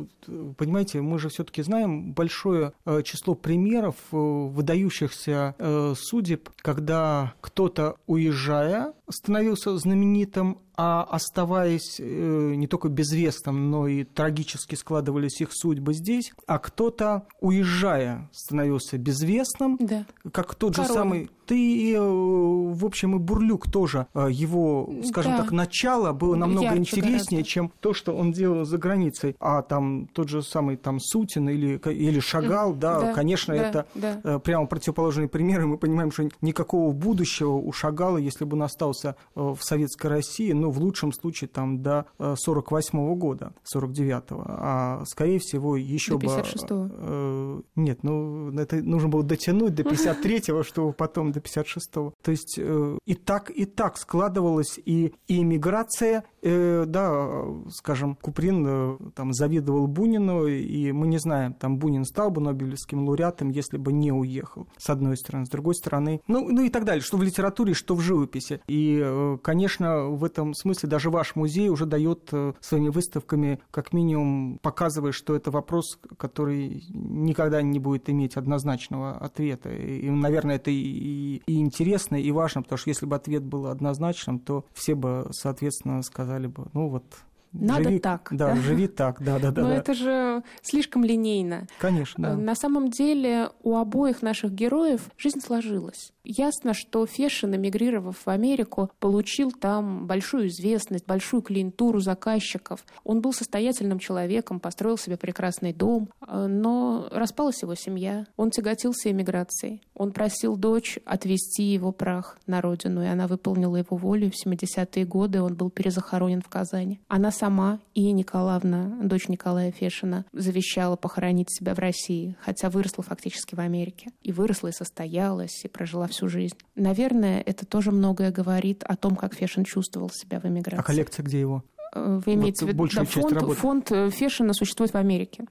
понимаете, 0.57 0.99
мы 0.99 1.19
же 1.19 1.29
все-таки 1.29 1.61
знаем 1.61 2.11
большое 2.11 2.73
э, 2.85 3.01
число 3.03 3.33
примеров 3.33 3.95
выдающихся 4.11 5.55
судеб, 5.95 6.49
когда 6.57 7.33
кто-то 7.39 7.95
уезжая 8.07 8.93
становился 9.09 9.77
знаменитым, 9.77 10.59
а 10.75 11.03
оставаясь 11.03 11.99
э, 11.99 12.53
не 12.55 12.67
только 12.67 12.89
безвестным, 12.89 13.69
но 13.69 13.87
и 13.87 14.03
трагически 14.03 14.75
складывались 14.75 15.41
их 15.41 15.49
судьбы 15.53 15.93
здесь, 15.93 16.33
а 16.47 16.59
кто-то, 16.59 17.27
уезжая, 17.41 18.29
становился 18.31 18.97
безвестным, 18.97 19.77
да. 19.79 20.05
как 20.31 20.55
тот 20.55 20.75
Король. 20.75 20.87
же 20.87 20.93
самый 20.93 21.29
ты, 21.45 21.93
э, 21.93 21.99
в 21.99 22.85
общем, 22.85 23.15
и 23.15 23.19
Бурлюк 23.19 23.69
тоже, 23.69 24.07
э, 24.13 24.27
его, 24.31 24.89
скажем 25.05 25.33
Да. 25.33 25.43
так, 25.43 25.51
начало 25.51 26.13
было 26.13 26.35
намного 26.35 26.67
Ярче 26.67 26.79
интереснее, 26.79 27.41
гораздо. 27.41 27.43
чем 27.43 27.71
то, 27.81 27.93
что 27.93 28.13
он 28.15 28.31
делал 28.31 28.65
за 28.65 28.77
границей. 28.77 29.35
А 29.39 29.61
там 29.61 30.07
тот 30.13 30.29
же 30.29 30.41
самый 30.41 30.77
там 30.77 30.99
Сутин 30.99 31.49
или, 31.49 31.77
или 31.91 32.19
Шагал, 32.19 32.73
да, 32.73 32.99
Да, 33.01 33.13
конечно, 33.13 33.53
да, 33.55 33.61
это 33.61 33.85
да. 33.95 34.39
прямо 34.39 34.65
противоположные 34.67 35.27
примеры. 35.27 35.67
Мы 35.67 35.77
понимаем, 35.77 36.11
что 36.11 36.29
никакого 36.41 36.91
будущего 36.93 37.51
у 37.51 37.71
Шагала, 37.71 38.17
если 38.17 38.45
бы 38.45 38.55
он 38.55 38.63
остался 38.63 39.15
в 39.35 39.57
Советской 39.59 40.07
России, 40.07 40.53
ну, 40.63 40.71
в 40.71 40.79
лучшем 40.79 41.11
случае, 41.11 41.49
там, 41.49 41.81
до 41.81 42.05
48 42.17 43.15
года, 43.15 43.53
49-го. 43.75 44.43
А, 44.47 45.03
скорее 45.05 45.39
всего, 45.39 45.75
еще 45.75 46.13
До 46.13 46.19
бы... 46.19 46.25
56-го. 46.27 46.89
э, 46.89 47.61
Нет, 47.75 48.03
ну, 48.03 48.51
это 48.57 48.77
нужно 48.77 49.09
было 49.09 49.23
дотянуть 49.23 49.75
до 49.75 49.83
53-го, 49.83 50.63
чтобы 50.63 50.93
потом 50.93 51.31
до 51.33 51.41
56-го. 51.41 52.13
То 52.21 52.31
есть 52.31 52.55
э, 52.57 52.97
и 53.05 53.15
так, 53.15 53.51
и 53.51 53.65
так 53.65 53.97
складывалась 53.97 54.79
и, 54.85 55.13
и 55.27 55.41
иммиграция, 55.41 56.23
э, 56.43 56.85
да, 56.85 57.45
скажем, 57.71 58.15
Куприн 58.15 58.65
э, 58.67 58.97
там 59.15 59.33
завидовал 59.33 59.87
Бунину, 59.87 60.45
и 60.45 60.91
мы 60.91 61.07
не 61.07 61.17
знаем, 61.17 61.53
там 61.53 61.77
Бунин 61.77 62.05
стал 62.05 62.29
бы 62.29 62.41
Нобелевским 62.41 63.07
лауреатом, 63.07 63.49
если 63.49 63.77
бы 63.77 63.91
не 63.93 64.11
уехал, 64.11 64.67
с 64.77 64.89
одной 64.89 65.17
стороны. 65.17 65.45
С 65.45 65.49
другой 65.49 65.75
стороны, 65.75 66.21
ну, 66.27 66.49
ну 66.49 66.63
и 66.63 66.69
так 66.69 66.85
далее, 66.85 67.01
что 67.01 67.17
в 67.17 67.23
литературе, 67.23 67.73
что 67.73 67.95
в 67.95 68.01
живописи. 68.01 68.61
И, 68.67 69.01
э, 69.03 69.37
конечно, 69.41 70.07
в 70.09 70.23
этом 70.23 70.53
смысле 70.53 70.89
даже 70.89 71.09
ваш 71.09 71.35
музей 71.35 71.69
уже 71.69 71.85
дает 71.85 72.29
э, 72.31 72.53
своими 72.59 72.89
выставками, 72.89 73.59
как 73.71 73.93
минимум, 73.93 74.59
показывая, 74.61 75.11
что 75.11 75.35
это 75.35 75.51
вопрос, 75.51 75.99
который 76.17 76.83
никогда 76.89 77.61
не 77.61 77.79
будет 77.79 78.09
иметь 78.09 78.35
однозначного 78.35 79.17
ответа. 79.17 79.69
И, 79.69 80.09
наверное, 80.09 80.57
это 80.57 80.71
и, 80.71 81.41
и 81.45 81.59
интересно, 81.59 82.15
и 82.15 82.31
важно, 82.31 82.61
потому 82.61 82.77
что 82.77 82.89
если 82.89 83.05
бы 83.05 83.15
ответ 83.15 83.43
был 83.43 83.67
однозначным, 83.67 84.39
то 84.39 84.65
все 84.73 84.95
бы, 84.95 85.27
соответственно, 85.31 86.01
сказали 86.01 86.32
бы, 86.47 86.65
ну 86.73 86.89
вот... 86.89 87.03
Надо 87.53 87.83
живи, 87.83 87.99
так, 87.99 88.27
Да, 88.31 88.47
да? 88.47 88.55
живи 88.61 88.87
так, 88.87 89.23
да, 89.23 89.39
да, 89.39 89.51
да. 89.51 89.61
Но 89.61 89.67
да. 89.69 89.75
это 89.75 89.93
же 89.93 90.43
слишком 90.61 91.03
линейно. 91.03 91.67
Конечно, 91.79 92.29
да. 92.29 92.35
На 92.35 92.55
самом 92.55 92.89
деле 92.89 93.49
у 93.61 93.75
обоих 93.75 94.21
наших 94.21 94.51
героев 94.51 95.09
жизнь 95.17 95.39
сложилась. 95.39 96.13
Ясно, 96.25 96.73
что 96.73 97.05
Фешин, 97.05 97.53
эмигрировав 97.55 98.25
в 98.25 98.29
Америку, 98.29 98.89
получил 98.99 99.51
там 99.51 100.07
большую 100.07 100.47
известность, 100.47 101.05
большую 101.05 101.41
клиентуру 101.41 101.99
заказчиков. 101.99 102.85
Он 103.03 103.19
был 103.19 103.33
состоятельным 103.33 103.99
человеком, 103.99 104.61
построил 104.61 104.97
себе 104.97 105.17
прекрасный 105.17 105.73
дом, 105.73 106.09
э, 106.25 106.47
но 106.47 107.09
распалась 107.11 107.61
его 107.61 107.75
семья. 107.75 108.25
Он 108.37 108.51
тяготился 108.51 109.11
эмиграцией. 109.11 109.81
Он 109.95 110.13
просил 110.13 110.55
дочь 110.55 110.97
отвезти 111.05 111.63
его 111.63 111.91
прах 111.91 112.37
на 112.47 112.61
родину, 112.61 113.03
и 113.03 113.07
она 113.07 113.27
выполнила 113.27 113.75
его 113.75 113.97
волю. 113.97 114.31
В 114.31 114.47
70-е 114.47 115.05
годы 115.05 115.41
он 115.41 115.55
был 115.55 115.69
перезахоронен 115.69 116.41
в 116.41 116.47
Казани. 116.47 117.01
Она 117.09 117.31
сама, 117.43 117.79
и 117.93 118.09
Николаевна, 118.13 118.99
дочь 119.01 119.27
Николая 119.27 119.69
Фешина, 119.73 120.23
завещала 120.31 120.95
похоронить 120.95 121.53
себя 121.53 121.75
в 121.75 121.79
России, 121.79 122.37
хотя 122.39 122.69
выросла 122.69 123.03
фактически 123.03 123.53
в 123.53 123.59
Америке. 123.59 124.11
И 124.21 124.31
выросла, 124.31 124.69
и 124.69 124.71
состоялась, 124.71 125.65
и 125.65 125.67
прожила 125.67 126.07
всю 126.07 126.29
жизнь. 126.29 126.55
Наверное, 126.75 127.41
это 127.41 127.65
тоже 127.65 127.91
многое 127.91 128.31
говорит 128.31 128.85
о 128.85 128.95
том, 128.95 129.17
как 129.17 129.33
Фешин 129.33 129.65
чувствовал 129.65 130.09
себя 130.09 130.39
в 130.39 130.45
эмиграции. 130.45 130.79
А 130.79 130.83
коллекция 130.83 131.25
где 131.25 131.41
его? 131.41 131.65
Э, 131.93 132.19
Вы 132.25 132.33
имеете 132.33 132.65
Вот 132.65 132.73
в 132.73 132.73
виду, 132.73 132.95
да, 132.95 133.03
фонд, 133.05 133.33
работы. 133.33 133.55
фонд 133.55 133.91
э, 133.91 134.09
Фешина 134.09 134.53
существует 134.53 134.93
в 134.93 134.97
Америке. 134.97 135.45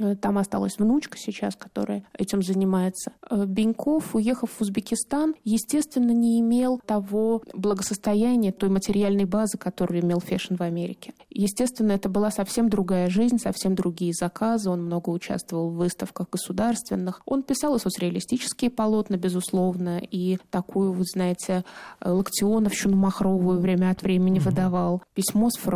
Э, 0.00 0.16
Там 0.16 0.38
осталась 0.38 0.78
внучка 0.78 1.18
сейчас, 1.18 1.56
которая 1.56 2.04
этим 2.16 2.42
занимается. 2.42 3.12
Беньков, 3.30 4.14
уехав 4.14 4.50
в 4.50 4.60
Узбекистан, 4.60 5.34
естественно, 5.44 6.12
не 6.12 6.40
имел 6.40 6.80
того 6.84 7.42
благосостояния, 7.52 8.52
той 8.52 8.70
материальной 8.70 9.24
базы, 9.24 9.58
которую 9.58 10.00
имел 10.00 10.20
Фешин 10.20 10.56
в 10.56 10.62
Америке. 10.62 11.12
Естественно, 11.30 11.92
это 11.92 12.08
была 12.08 12.30
совсем 12.30 12.68
другая 12.68 13.10
жизнь, 13.10 13.38
совсем 13.38 13.74
другие 13.74 14.12
заказы. 14.12 14.70
Он 14.70 14.84
много 14.84 15.10
участвовал 15.10 15.70
в 15.70 15.74
выставках 15.76 16.30
государственных. 16.30 17.20
Он 17.26 17.42
писал 17.42 17.76
и 17.76 17.78
соцреалистические 17.78 18.70
полотна, 18.70 19.16
безусловно, 19.16 19.98
и 19.98 20.38
такую, 20.50 20.92
вы 20.92 21.04
знаете, 21.04 21.64
локтионовщину 22.00 22.96
махровую 22.96 23.60
время 23.60 23.90
от 23.90 24.02
времени 24.02 24.38
выдавал. 24.38 25.02
Письмо 25.14 25.50
с 25.50 25.56
фронта, 25.56 25.73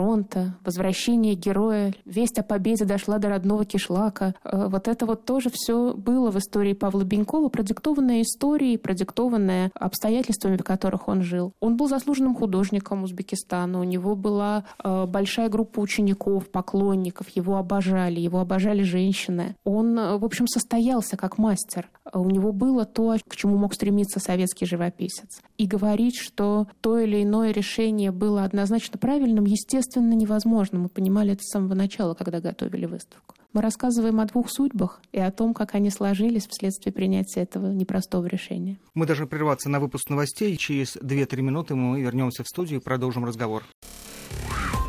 возвращение 0.65 1.35
героя, 1.35 1.95
весть 2.05 2.39
о 2.39 2.43
победе 2.43 2.85
дошла 2.85 3.19
до 3.19 3.29
родного 3.29 3.65
кишлака. 3.65 4.35
Э, 4.45 4.69
Вот 4.69 4.89
это 4.89 5.07
вот 5.07 5.25
тоже 5.25 5.51
все 5.53 5.95
было 5.95 6.31
в 6.31 6.39
истории 6.39 6.73
Павла 6.73 7.05
Бенькова, 7.05 7.49
продиктованное 7.49 8.23
историей, 8.23 8.77
продиктованное 8.77 9.71
обстоятельствами, 9.75 10.57
в 10.57 10.65
которых 10.65 11.09
он 11.09 11.23
жил. 11.23 11.53
Он 11.61 11.77
был 11.77 11.89
заслуженным 11.89 12.35
художником 12.35 13.03
Узбекистана, 13.03 13.81
у 13.81 13.85
него 13.85 14.15
была 14.17 14.65
э, 14.83 15.07
большая 15.07 15.49
группа 15.49 15.81
учеников, 15.81 16.51
поклонников, 16.51 17.29
его 17.31 17.57
обожали, 17.57 18.21
его 18.21 18.41
обожали 18.41 18.83
женщины. 18.83 19.57
Он, 19.65 19.99
э, 19.99 20.19
в 20.19 20.25
общем, 20.25 20.47
состоялся 20.47 21.17
как 21.17 21.39
мастер. 21.39 21.89
У 22.13 22.31
него 22.31 22.53
было 22.53 22.85
то, 22.85 23.17
к 23.27 23.37
чему 23.37 23.57
мог 23.57 23.75
стремиться 23.75 24.21
советский 24.21 24.67
живописец. 24.67 25.41
И 25.59 25.67
говорить, 25.67 26.17
что 26.17 26.69
то 26.81 26.99
или 26.99 27.23
иное 27.23 27.51
решение 27.51 28.13
было 28.13 28.45
однозначно 28.45 28.97
правильным, 28.97 29.45
естественно, 29.45 30.15
невозможно. 30.15 30.79
Мы 30.79 30.89
понимали 30.89 31.33
это 31.33 31.43
с 31.43 31.51
самого 31.51 31.75
начала, 31.75 32.15
когда 32.15 32.41
готовили 32.41 32.87
выставку. 32.87 33.35
Мы 33.53 33.63
рассказываем 33.63 34.21
о 34.21 34.27
двух 34.27 34.51
судьбах 34.51 35.01
и 35.11 35.19
о 35.19 35.33
том, 35.33 35.55
как 35.55 35.75
они 35.75 35.91
сложились 35.91 36.47
вследствие 36.47 36.93
принятия 36.93 37.41
этого 37.41 37.73
непростого 37.73 38.27
решения. 38.27 38.79
Мы 38.95 39.05
должны 39.05 39.27
прерваться 39.27 39.69
на 39.69 39.81
выпуск 39.81 40.11
новостей. 40.11 40.57
Через 40.57 40.97
2-3 40.97 41.43
минуты 41.43 41.75
мы 41.75 42.01
вернемся 42.03 42.45
в 42.45 42.49
студию 42.49 42.81
и 42.81 42.83
продолжим 42.83 43.25
разговор. 43.25 43.65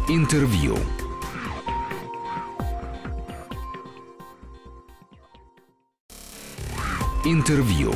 Интервью. 0.07 0.75
Интервью. 7.25 7.93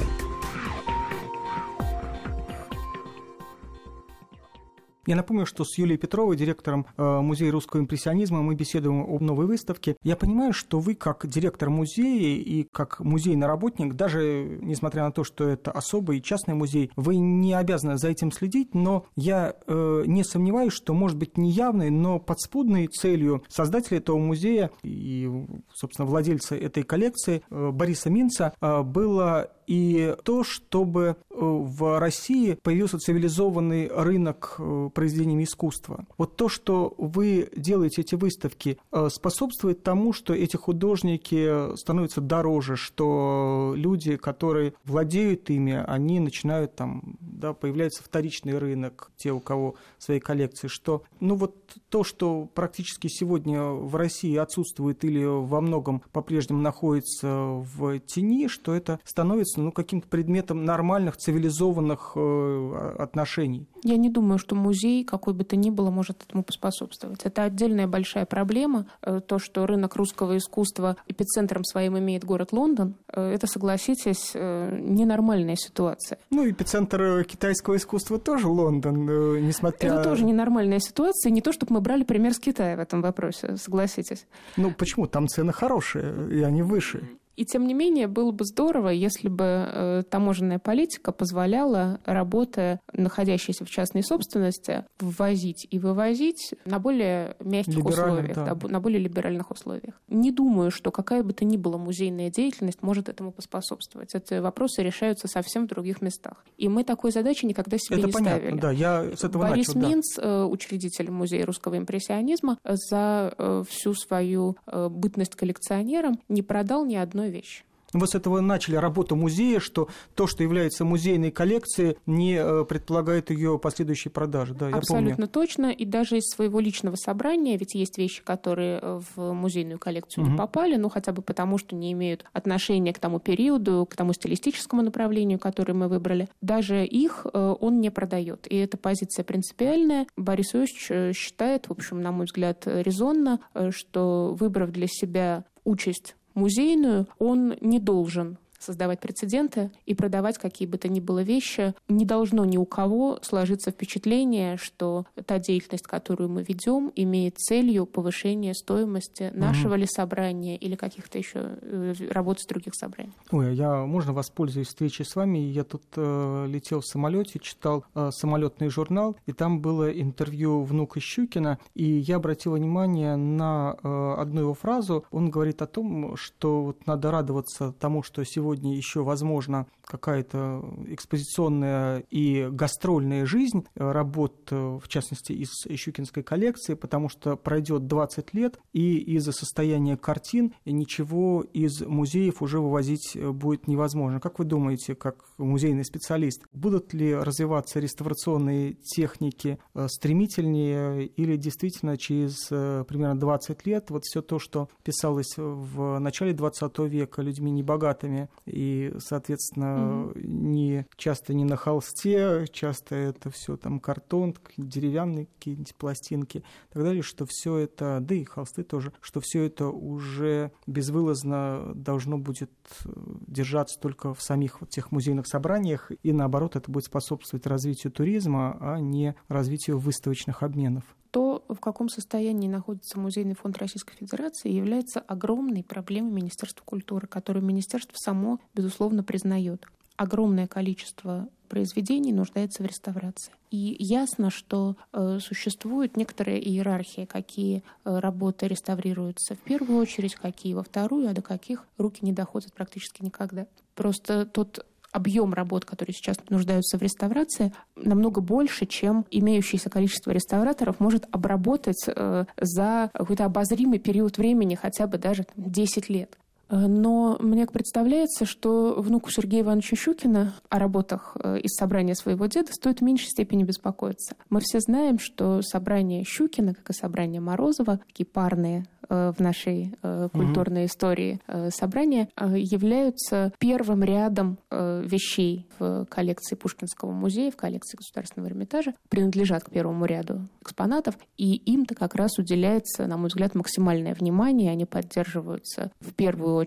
Я 5.06 5.18
напомню, 5.18 5.46
что 5.46 5.66
с 5.66 5.78
Юлией 5.78 5.98
Петровой, 5.98 6.38
директором 6.38 6.86
э, 6.96 7.20
Музея 7.20 7.52
русского 7.52 7.82
импрессионизма, 7.82 8.42
мы 8.42 8.56
беседуем 8.56 9.02
об 9.02 9.22
новой 9.22 9.46
выставке. 9.48 9.98
Я 10.02 10.16
понимаю, 10.16 10.54
что 10.54 10.80
вы, 10.80 10.96
как 10.96 11.28
директор 11.28 11.70
музея 11.70 12.38
и 12.38 12.64
как 12.64 13.02
музейный 13.02 13.46
работник, 13.46 13.96
даже 13.96 14.58
несмотря 14.62 15.04
на 15.04 15.12
то, 15.12 15.26
что 15.26 15.46
это 15.46 15.72
особый 15.72 16.22
частный 16.22 16.54
музей, 16.54 16.90
вы 16.96 17.18
не 17.18 17.54
обязаны 17.54 17.98
за 17.98 18.08
этим 18.10 18.32
следить, 18.32 18.74
но 18.74 19.06
я 19.18 19.56
э, 19.68 20.04
не 20.06 20.24
сомневаюсь, 20.24 20.74
что, 20.74 20.94
может 20.94 21.18
быть, 21.18 21.38
не 21.38 21.52
явной, 21.52 21.90
но 21.90 22.20
подспудной 22.20 22.88
целью 22.88 23.44
создателя 23.50 23.98
этого 23.98 24.18
музея 24.18 24.72
и, 24.84 25.30
собственно, 25.74 26.06
владельца 26.08 26.56
этой 26.56 26.84
коллекции 26.84 27.44
э, 27.50 27.72
Бориса 27.72 28.10
Минца 28.10 28.54
э, 28.62 28.82
было 28.84 29.52
и 29.68 30.16
то, 30.24 30.44
чтобы 30.44 31.04
э, 31.04 31.16
в 31.30 32.00
России 32.00 32.58
появился 32.62 32.98
цивилизованный 32.98 33.88
рынок 33.88 34.56
э, 34.58 34.90
произведениями 34.94 35.44
искусства. 35.44 36.06
Вот 36.18 36.36
то, 36.36 36.50
что 36.50 36.94
вы 36.98 37.50
делаете 37.56 38.02
эти 38.02 38.16
выставки, 38.16 38.78
э, 38.92 39.10
способствует 39.10 39.84
тому, 39.84 40.14
что 40.14 40.34
эти 40.34 40.56
художники 40.56 41.76
становятся 41.76 42.22
дороже, 42.22 42.76
что 42.76 43.74
люди, 43.76 44.18
которые 44.18 44.74
владеют 44.86 45.50
ими, 45.50 45.84
они 45.88 46.20
начинают 46.20 46.76
там, 46.76 47.18
да, 47.20 47.54
появляется 47.54 48.04
вторичный 48.04 48.58
рынок, 48.58 49.12
те, 49.18 49.32
у 49.32 49.40
кого 49.40 49.76
свои 49.98 50.20
коллекции, 50.20 50.68
что, 50.68 51.04
ну 51.20 51.36
вот 51.36 51.56
то, 51.90 52.04
что 52.04 52.50
практически 52.54 53.08
сегодня 53.08 53.64
в 53.64 53.96
России 53.96 54.36
отсутствует 54.36 55.04
или 55.04 55.24
во 55.24 55.62
многом 55.62 56.02
по-прежнему 56.12 56.62
находится 56.62 57.28
в 57.28 58.00
тени, 58.00 58.48
что 58.48 58.74
это 58.74 59.00
становится 59.04 59.53
ну, 59.58 59.72
каким-то 59.72 60.08
предметом 60.08 60.66
нормальных, 60.66 61.18
цивилизованных 61.18 62.14
э, 62.16 62.96
отношений. 63.00 63.68
Я 63.84 63.98
не 63.98 64.10
думаю, 64.10 64.38
что 64.38 64.56
музей, 64.56 65.04
какой 65.04 65.34
бы 65.34 65.44
то 65.44 65.56
ни 65.56 65.70
было, 65.70 65.90
может 65.90 66.24
этому 66.24 66.44
поспособствовать. 66.44 67.22
Это 67.24 67.44
отдельная 67.44 67.88
большая 67.88 68.26
проблема. 68.26 68.86
Э, 69.02 69.22
то, 69.26 69.40
что 69.40 69.66
рынок 69.66 69.96
русского 69.96 70.38
искусства 70.38 70.98
эпицентром 71.08 71.64
своим 71.64 71.98
имеет 71.98 72.24
город 72.24 72.52
Лондон, 72.52 72.96
э, 73.08 73.34
это, 73.34 73.48
согласитесь, 73.48 74.34
ненормальная 74.34 75.56
ситуация. 75.56 76.18
Ну, 76.30 76.50
эпицентр 76.50 77.24
китайского 77.26 77.78
искусства 77.78 78.20
тоже 78.20 78.48
Лондон, 78.48 79.46
несмотря... 79.46 79.94
Это 79.94 80.04
тоже 80.04 80.26
ненормальная 80.26 80.80
ситуация. 80.80 81.32
Не 81.32 81.42
то, 81.42 81.52
чтобы 81.52 81.74
мы 81.74 81.82
брали 81.82 82.04
пример 82.04 82.34
с 82.34 82.40
Китая 82.40 82.76
в 82.76 82.80
этом 82.80 83.02
вопросе, 83.02 83.58
согласитесь. 83.58 84.26
Ну, 84.58 84.72
почему? 84.72 85.08
Там 85.08 85.28
цены 85.28 85.54
хорошие, 85.54 86.14
и 86.32 86.42
они 86.42 86.62
выше. 86.62 87.04
И 87.36 87.46
тем 87.46 87.68
не 87.68 87.74
менее, 87.74 88.08
было 88.08 88.32
бы 88.32 88.46
здорово, 88.46 88.90
если 88.90 89.28
бы 89.28 89.46
э, 89.46 90.04
таможенная 90.10 90.60
политика 90.60 91.12
позволяла, 91.12 92.00
работая, 92.06 92.80
находящейся 92.92 93.66
в 93.66 93.70
частной 93.70 94.04
собственности, 94.04 94.86
ввозить 95.00 95.68
и 95.70 95.80
вывозить 95.80 96.54
на 96.66 96.80
более 96.80 97.36
мягких 97.40 97.84
условиях, 97.84 98.36
да. 98.36 98.58
на 98.68 98.80
более 98.80 99.00
либеральных 99.00 99.52
условиях. 99.52 100.00
Не 100.08 100.32
думаю, 100.32 100.72
что 100.72 100.92
какая 100.92 101.24
бы 101.24 101.34
то 101.34 101.46
ни 101.46 101.58
была 101.58 101.78
музейная 101.78 102.30
деятельность 102.30 102.82
может 102.82 103.10
этому 103.10 103.32
поспособствовать. 103.32 104.14
Эти 104.14 104.40
вопросы 104.40 104.84
решаются 104.84 105.28
совсем 105.28 105.66
в 105.66 105.70
других 105.70 106.02
местах. 106.02 106.46
И 106.58 106.68
мы 106.68 106.84
такой 106.84 107.12
задачи 107.12 107.46
никогда 107.46 107.78
себе 107.78 107.98
Это 107.98 108.08
не 108.08 108.14
понятно, 108.14 108.40
ставили. 108.40 108.60
Да, 108.60 108.72
я 108.72 109.04
с 109.16 109.24
этого 109.24 109.48
Борис 109.48 109.74
начал, 109.74 109.90
Минц, 109.90 110.16
да. 110.18 110.46
учредитель 110.46 111.10
Музея 111.10 111.46
русского 111.46 111.78
импрессионизма, 111.78 112.58
за 112.64 113.34
э, 113.38 113.64
всю 113.68 113.94
свою 113.94 114.58
э, 114.68 114.90
бытность 114.90 115.36
коллекционером 115.36 116.20
не 116.30 116.42
продал 116.42 116.86
ни 116.86 116.96
одной 116.96 117.23
одной 117.24 117.30
вещи. 117.30 117.64
Вы 117.94 118.08
с 118.08 118.16
этого 118.16 118.42
начали 118.42 118.76
работу 118.76 119.16
музея, 119.16 119.60
что 119.60 119.88
то, 120.16 120.26
что 120.26 120.42
является 120.42 120.84
музейной 120.84 121.30
коллекцией, 121.30 121.98
не 122.08 122.38
э, 122.38 122.66
предполагает 122.66 123.30
ее 123.30 123.60
последующей 123.60 124.10
продажи. 124.10 124.56
Да, 124.56 124.70
Абсолютно 124.70 125.28
точно. 125.28 125.68
И 125.68 125.86
даже 125.86 126.18
из 126.18 126.24
своего 126.24 126.60
личного 126.60 126.96
собрания, 126.96 127.56
ведь 127.56 127.76
есть 127.76 128.00
вещи, 128.00 128.24
которые 128.24 128.80
э, 128.82 129.02
в 129.16 129.34
музейную 129.34 129.78
коллекцию 129.78 130.24
угу. 130.24 130.32
не 130.32 130.38
попали, 130.40 130.76
ну 130.76 130.90
хотя 130.90 131.12
бы 131.12 131.22
потому, 131.22 131.60
что 131.60 131.76
не 131.76 131.92
имеют 131.92 132.26
отношения 132.34 132.94
к 132.94 133.00
тому 133.00 133.20
периоду, 133.20 133.88
к 133.88 133.96
тому 133.96 134.14
стилистическому 134.14 134.82
направлению, 134.82 135.38
которое 135.38 135.74
мы 135.74 135.88
выбрали. 135.88 136.30
Даже 136.42 136.84
их 136.84 137.28
э, 137.32 137.56
он 137.60 137.80
не 137.80 137.92
продает. 137.92 138.52
И 138.52 138.56
эта 138.56 138.76
позиция 138.76 139.24
принципиальная. 139.24 140.08
Борис 140.18 140.56
Иосифович 140.56 141.16
считает, 141.16 141.68
в 141.68 141.72
общем, 141.74 142.02
на 142.02 142.12
мой 142.12 142.26
взгляд, 142.26 142.64
резонно, 142.66 143.40
что 143.70 144.36
выбрав 144.40 144.72
для 144.72 144.88
себя 144.88 145.46
участь 145.64 146.16
музейную, 146.34 147.08
он 147.20 147.56
не 147.62 147.80
должен 147.80 148.38
создавать 148.64 149.00
прецеденты 149.00 149.72
и 149.86 149.94
продавать 149.94 150.38
какие 150.38 150.68
бы 150.68 150.78
то 150.78 150.88
ни 150.88 151.00
было 151.00 151.22
вещи. 151.24 151.74
Не 151.90 152.06
должно 152.06 152.46
ни 152.46 152.58
у 152.58 152.66
кого 152.66 153.20
сложиться 153.22 153.72
впечатление, 153.72 154.58
что 154.58 155.06
та 155.26 155.40
деятельность, 155.40 155.86
которую 155.86 156.30
мы 156.30 156.44
ведем, 156.44 156.92
имеет 156.96 157.38
целью 157.38 157.86
повышения 157.86 158.54
стоимости 158.54 159.32
нашего 159.34 159.76
mm-hmm. 159.76 159.78
ли 159.78 159.86
собрания 159.88 160.58
или 160.58 160.76
каких-то 160.76 161.18
еще 161.18 161.58
э, 161.62 161.94
работ 162.10 162.40
с 162.40 162.46
других 162.46 162.74
собраний. 162.76 163.14
Ой, 163.32 163.50
а 163.50 163.52
я 163.52 163.86
можно 163.86 164.14
воспользуюсь 164.14 164.68
встречей 164.68 165.06
с 165.06 165.16
вами? 165.16 165.38
Я 165.38 165.64
тут 165.64 165.84
э, 165.96 166.46
летел 166.48 166.80
в 166.82 166.86
самолете, 166.86 167.40
читал 167.40 167.86
э, 167.96 168.10
самолетный 168.12 168.70
журнал, 168.70 169.16
и 169.26 169.34
там 169.34 169.60
было 169.62 169.92
интервью 169.92 170.64
внука 170.64 171.00
Щукина, 171.00 171.60
и 171.74 171.84
я 171.84 172.18
обратил 172.18 172.54
внимание 172.54 173.16
на 173.16 173.78
э, 173.84 174.16
одну 174.18 174.42
его 174.42 174.54
фразу. 174.54 175.06
Он 175.12 175.30
говорит 175.30 175.62
о 175.62 175.68
том, 175.68 176.16
что 176.16 176.64
вот 176.64 176.88
надо 176.88 177.12
радоваться 177.12 177.74
тому, 177.80 178.04
что 178.04 178.24
сегодня 178.24 178.53
сегодня 178.54 178.76
еще 178.76 179.02
возможно 179.02 179.66
какая-то 179.86 180.64
экспозиционная 180.88 182.04
и 182.10 182.48
гастрольная 182.52 183.26
жизнь 183.26 183.66
работ, 183.76 184.50
в 184.50 184.88
частности, 184.88 185.34
из 185.34 185.50
Щукинской 185.78 186.24
коллекции, 186.24 186.74
потому 186.74 187.10
что 187.10 187.36
пройдет 187.36 187.88
20 187.88 188.34
лет, 188.34 188.60
и 188.72 188.98
из-за 189.16 189.32
состояния 189.32 189.98
картин 189.98 190.54
ничего 190.66 191.42
из 191.54 191.82
музеев 191.82 192.42
уже 192.42 192.60
вывозить 192.60 193.18
будет 193.18 193.68
невозможно. 193.68 194.20
Как 194.20 194.40
вы 194.40 194.46
думаете, 194.46 194.96
как 194.96 195.26
музейный 195.38 195.86
специалист, 195.86 196.44
будут 196.54 196.94
ли 196.94 197.14
развиваться 197.14 197.80
реставрационные 197.80 198.74
техники 198.74 199.60
э, 199.74 199.88
стремительнее 199.90 201.06
или 201.06 201.36
действительно 201.36 201.98
через 201.98 202.48
э, 202.52 202.84
примерно 202.88 203.20
20 203.20 203.66
лет 203.66 203.90
вот 203.90 204.04
все 204.04 204.22
то, 204.22 204.40
что 204.40 204.70
писалось 204.84 205.34
в 205.38 206.00
начале 206.00 206.34
20 206.34 206.80
века 206.80 207.22
людьми 207.22 207.52
небогатыми 207.52 208.30
и, 208.46 208.94
соответственно, 209.00 209.73
mm-hmm. 209.78 210.22
не 210.26 210.86
часто 210.96 211.34
не 211.34 211.46
на 211.46 211.56
холсте, 211.56 212.46
часто 212.52 212.96
это 212.96 213.30
все 213.30 213.58
там 213.58 213.80
картон, 213.80 214.36
деревянные 214.58 215.28
какие-нибудь 215.28 215.76
пластинки 215.76 216.38
и 216.38 216.74
так 216.74 216.84
далее, 216.84 217.04
что 217.04 217.26
все 217.28 217.58
это, 217.58 218.00
да 218.02 218.16
и 218.16 218.24
холсты 218.24 218.64
тоже, 218.64 218.94
что 219.02 219.20
все 219.22 219.44
это 219.44 219.68
уже 219.68 220.52
безвылазно 220.68 221.72
должно 221.76 222.18
будет 222.18 222.52
э, 222.86 222.90
держаться 223.28 223.80
только 223.80 224.14
в 224.14 224.22
самих 224.22 224.62
вот 224.62 224.70
тех 224.70 224.92
музейных 224.92 225.28
собраниях, 225.28 225.92
и 226.02 226.12
наоборот 226.12 226.56
это 226.56 226.72
будет 226.72 226.86
способствовать 226.86 227.48
развитию 227.48 227.92
туризма, 227.92 228.58
а 228.60 228.80
не 228.80 229.16
развитию 229.28 229.80
выставочных 229.80 230.44
обменов 230.44 230.84
то, 231.14 231.46
в 231.48 231.60
каком 231.60 231.90
состоянии 231.90 232.48
находится 232.48 233.00
Музейный 233.00 233.36
фонд 233.36 233.60
Российской 233.60 233.94
Федерации, 233.94 234.50
является 234.50 235.00
огромной 235.00 235.64
проблемой 235.64 236.12
Министерства 236.12 236.64
культуры, 236.66 237.06
которую 237.06 237.46
министерство 237.46 237.96
само, 237.96 238.40
безусловно, 238.56 239.04
признает. 239.04 239.68
Огромное 239.96 240.48
количество 240.48 241.30
произведений 241.50 242.12
нуждается 242.14 242.64
в 242.64 242.66
реставрации. 242.66 243.32
И 243.52 243.76
ясно, 243.78 244.32
что 244.32 244.76
э, 244.92 245.20
существует 245.22 245.98
некоторая 245.98 246.40
иерархия, 246.40 247.06
какие 247.06 247.62
э, 247.86 248.00
работы 248.00 248.48
реставрируются 248.48 249.36
в 249.36 249.40
первую 249.42 249.78
очередь, 249.78 250.16
какие 250.16 250.56
во 250.56 250.64
вторую, 250.64 251.08
а 251.08 251.14
до 251.14 251.22
каких 251.22 251.68
руки 251.78 252.00
не 252.02 252.12
доходят 252.12 252.52
практически 252.54 253.04
никогда. 253.04 253.46
Просто 253.76 254.26
тот 254.26 254.66
объем 254.94 255.34
работ, 255.34 255.66
которые 255.66 255.94
сейчас 255.94 256.18
нуждаются 256.30 256.78
в 256.78 256.82
реставрации, 256.82 257.52
намного 257.76 258.22
больше, 258.22 258.66
чем 258.66 259.06
имеющееся 259.12 259.70
количество 259.70 260.12
реставраторов 260.12 260.80
может 260.80 261.06
обработать 261.12 261.84
э, 261.88 262.26
за 262.40 262.90
какой-то 262.94 263.26
обозримый 263.26 263.80
период 263.80 264.18
времени, 264.18 264.56
хотя 264.56 264.88
бы 264.88 264.98
даже 264.98 265.26
10 265.36 265.90
лет. 265.90 266.18
Э, 266.54 266.68
но 266.68 267.18
мне 267.20 267.48
представляется, 267.48 268.26
что 268.26 268.76
внуку 268.78 269.10
Сергея 269.12 269.42
Ивановича 269.42 269.76
Щукина 269.76 270.34
о 270.50 270.60
работах 270.60 271.18
э, 271.22 271.40
из 271.40 271.56
собрания 271.56 271.96
своего 271.96 272.28
деда 272.28 272.52
стоит 272.54 272.80
в 272.80 272.84
меньшей 272.84 273.08
степени 273.08 273.44
беспокоиться. 273.44 274.16
Мы 274.30 274.40
все 274.42 274.60
знаем, 274.60 275.00
что 275.00 275.42
собрание 275.42 276.04
Щукина, 276.04 276.54
как 276.54 276.70
и 276.70 276.74
собрание 276.74 277.22
Морозова, 277.22 277.80
такие 277.88 278.06
парные 278.06 278.66
в 278.90 279.16
нашей 279.20 279.74
культурной 280.12 280.64
mm-hmm. 280.64 280.66
истории 280.66 281.20
собрания, 281.52 282.10
являются 282.20 283.32
первым 283.40 283.82
рядом 283.82 284.38
вещей 284.52 285.48
в 285.58 285.86
коллекции 285.86 286.36
Пушкинского 286.36 286.92
музея, 286.92 287.32
в 287.32 287.38
коллекции 287.38 287.78
Государственного 287.78 288.30
Эрмитажа, 288.30 288.74
принадлежат 288.90 289.46
к 289.46 289.52
первому 289.52 289.86
ряду 289.86 290.28
экспонатов, 290.42 290.96
и 291.18 291.34
им-то 291.34 291.76
как 291.76 291.96
раз 291.96 292.20
уделяется, 292.20 292.86
на 292.86 292.98
мой 292.98 293.08
взгляд, 293.08 293.36
максимальное 293.36 293.96
внимание, 293.96 294.52
они 294.52 294.66
поддерживаются 294.66 295.72
в 295.80 295.94
первую 295.94 296.36
очередь 296.36 296.43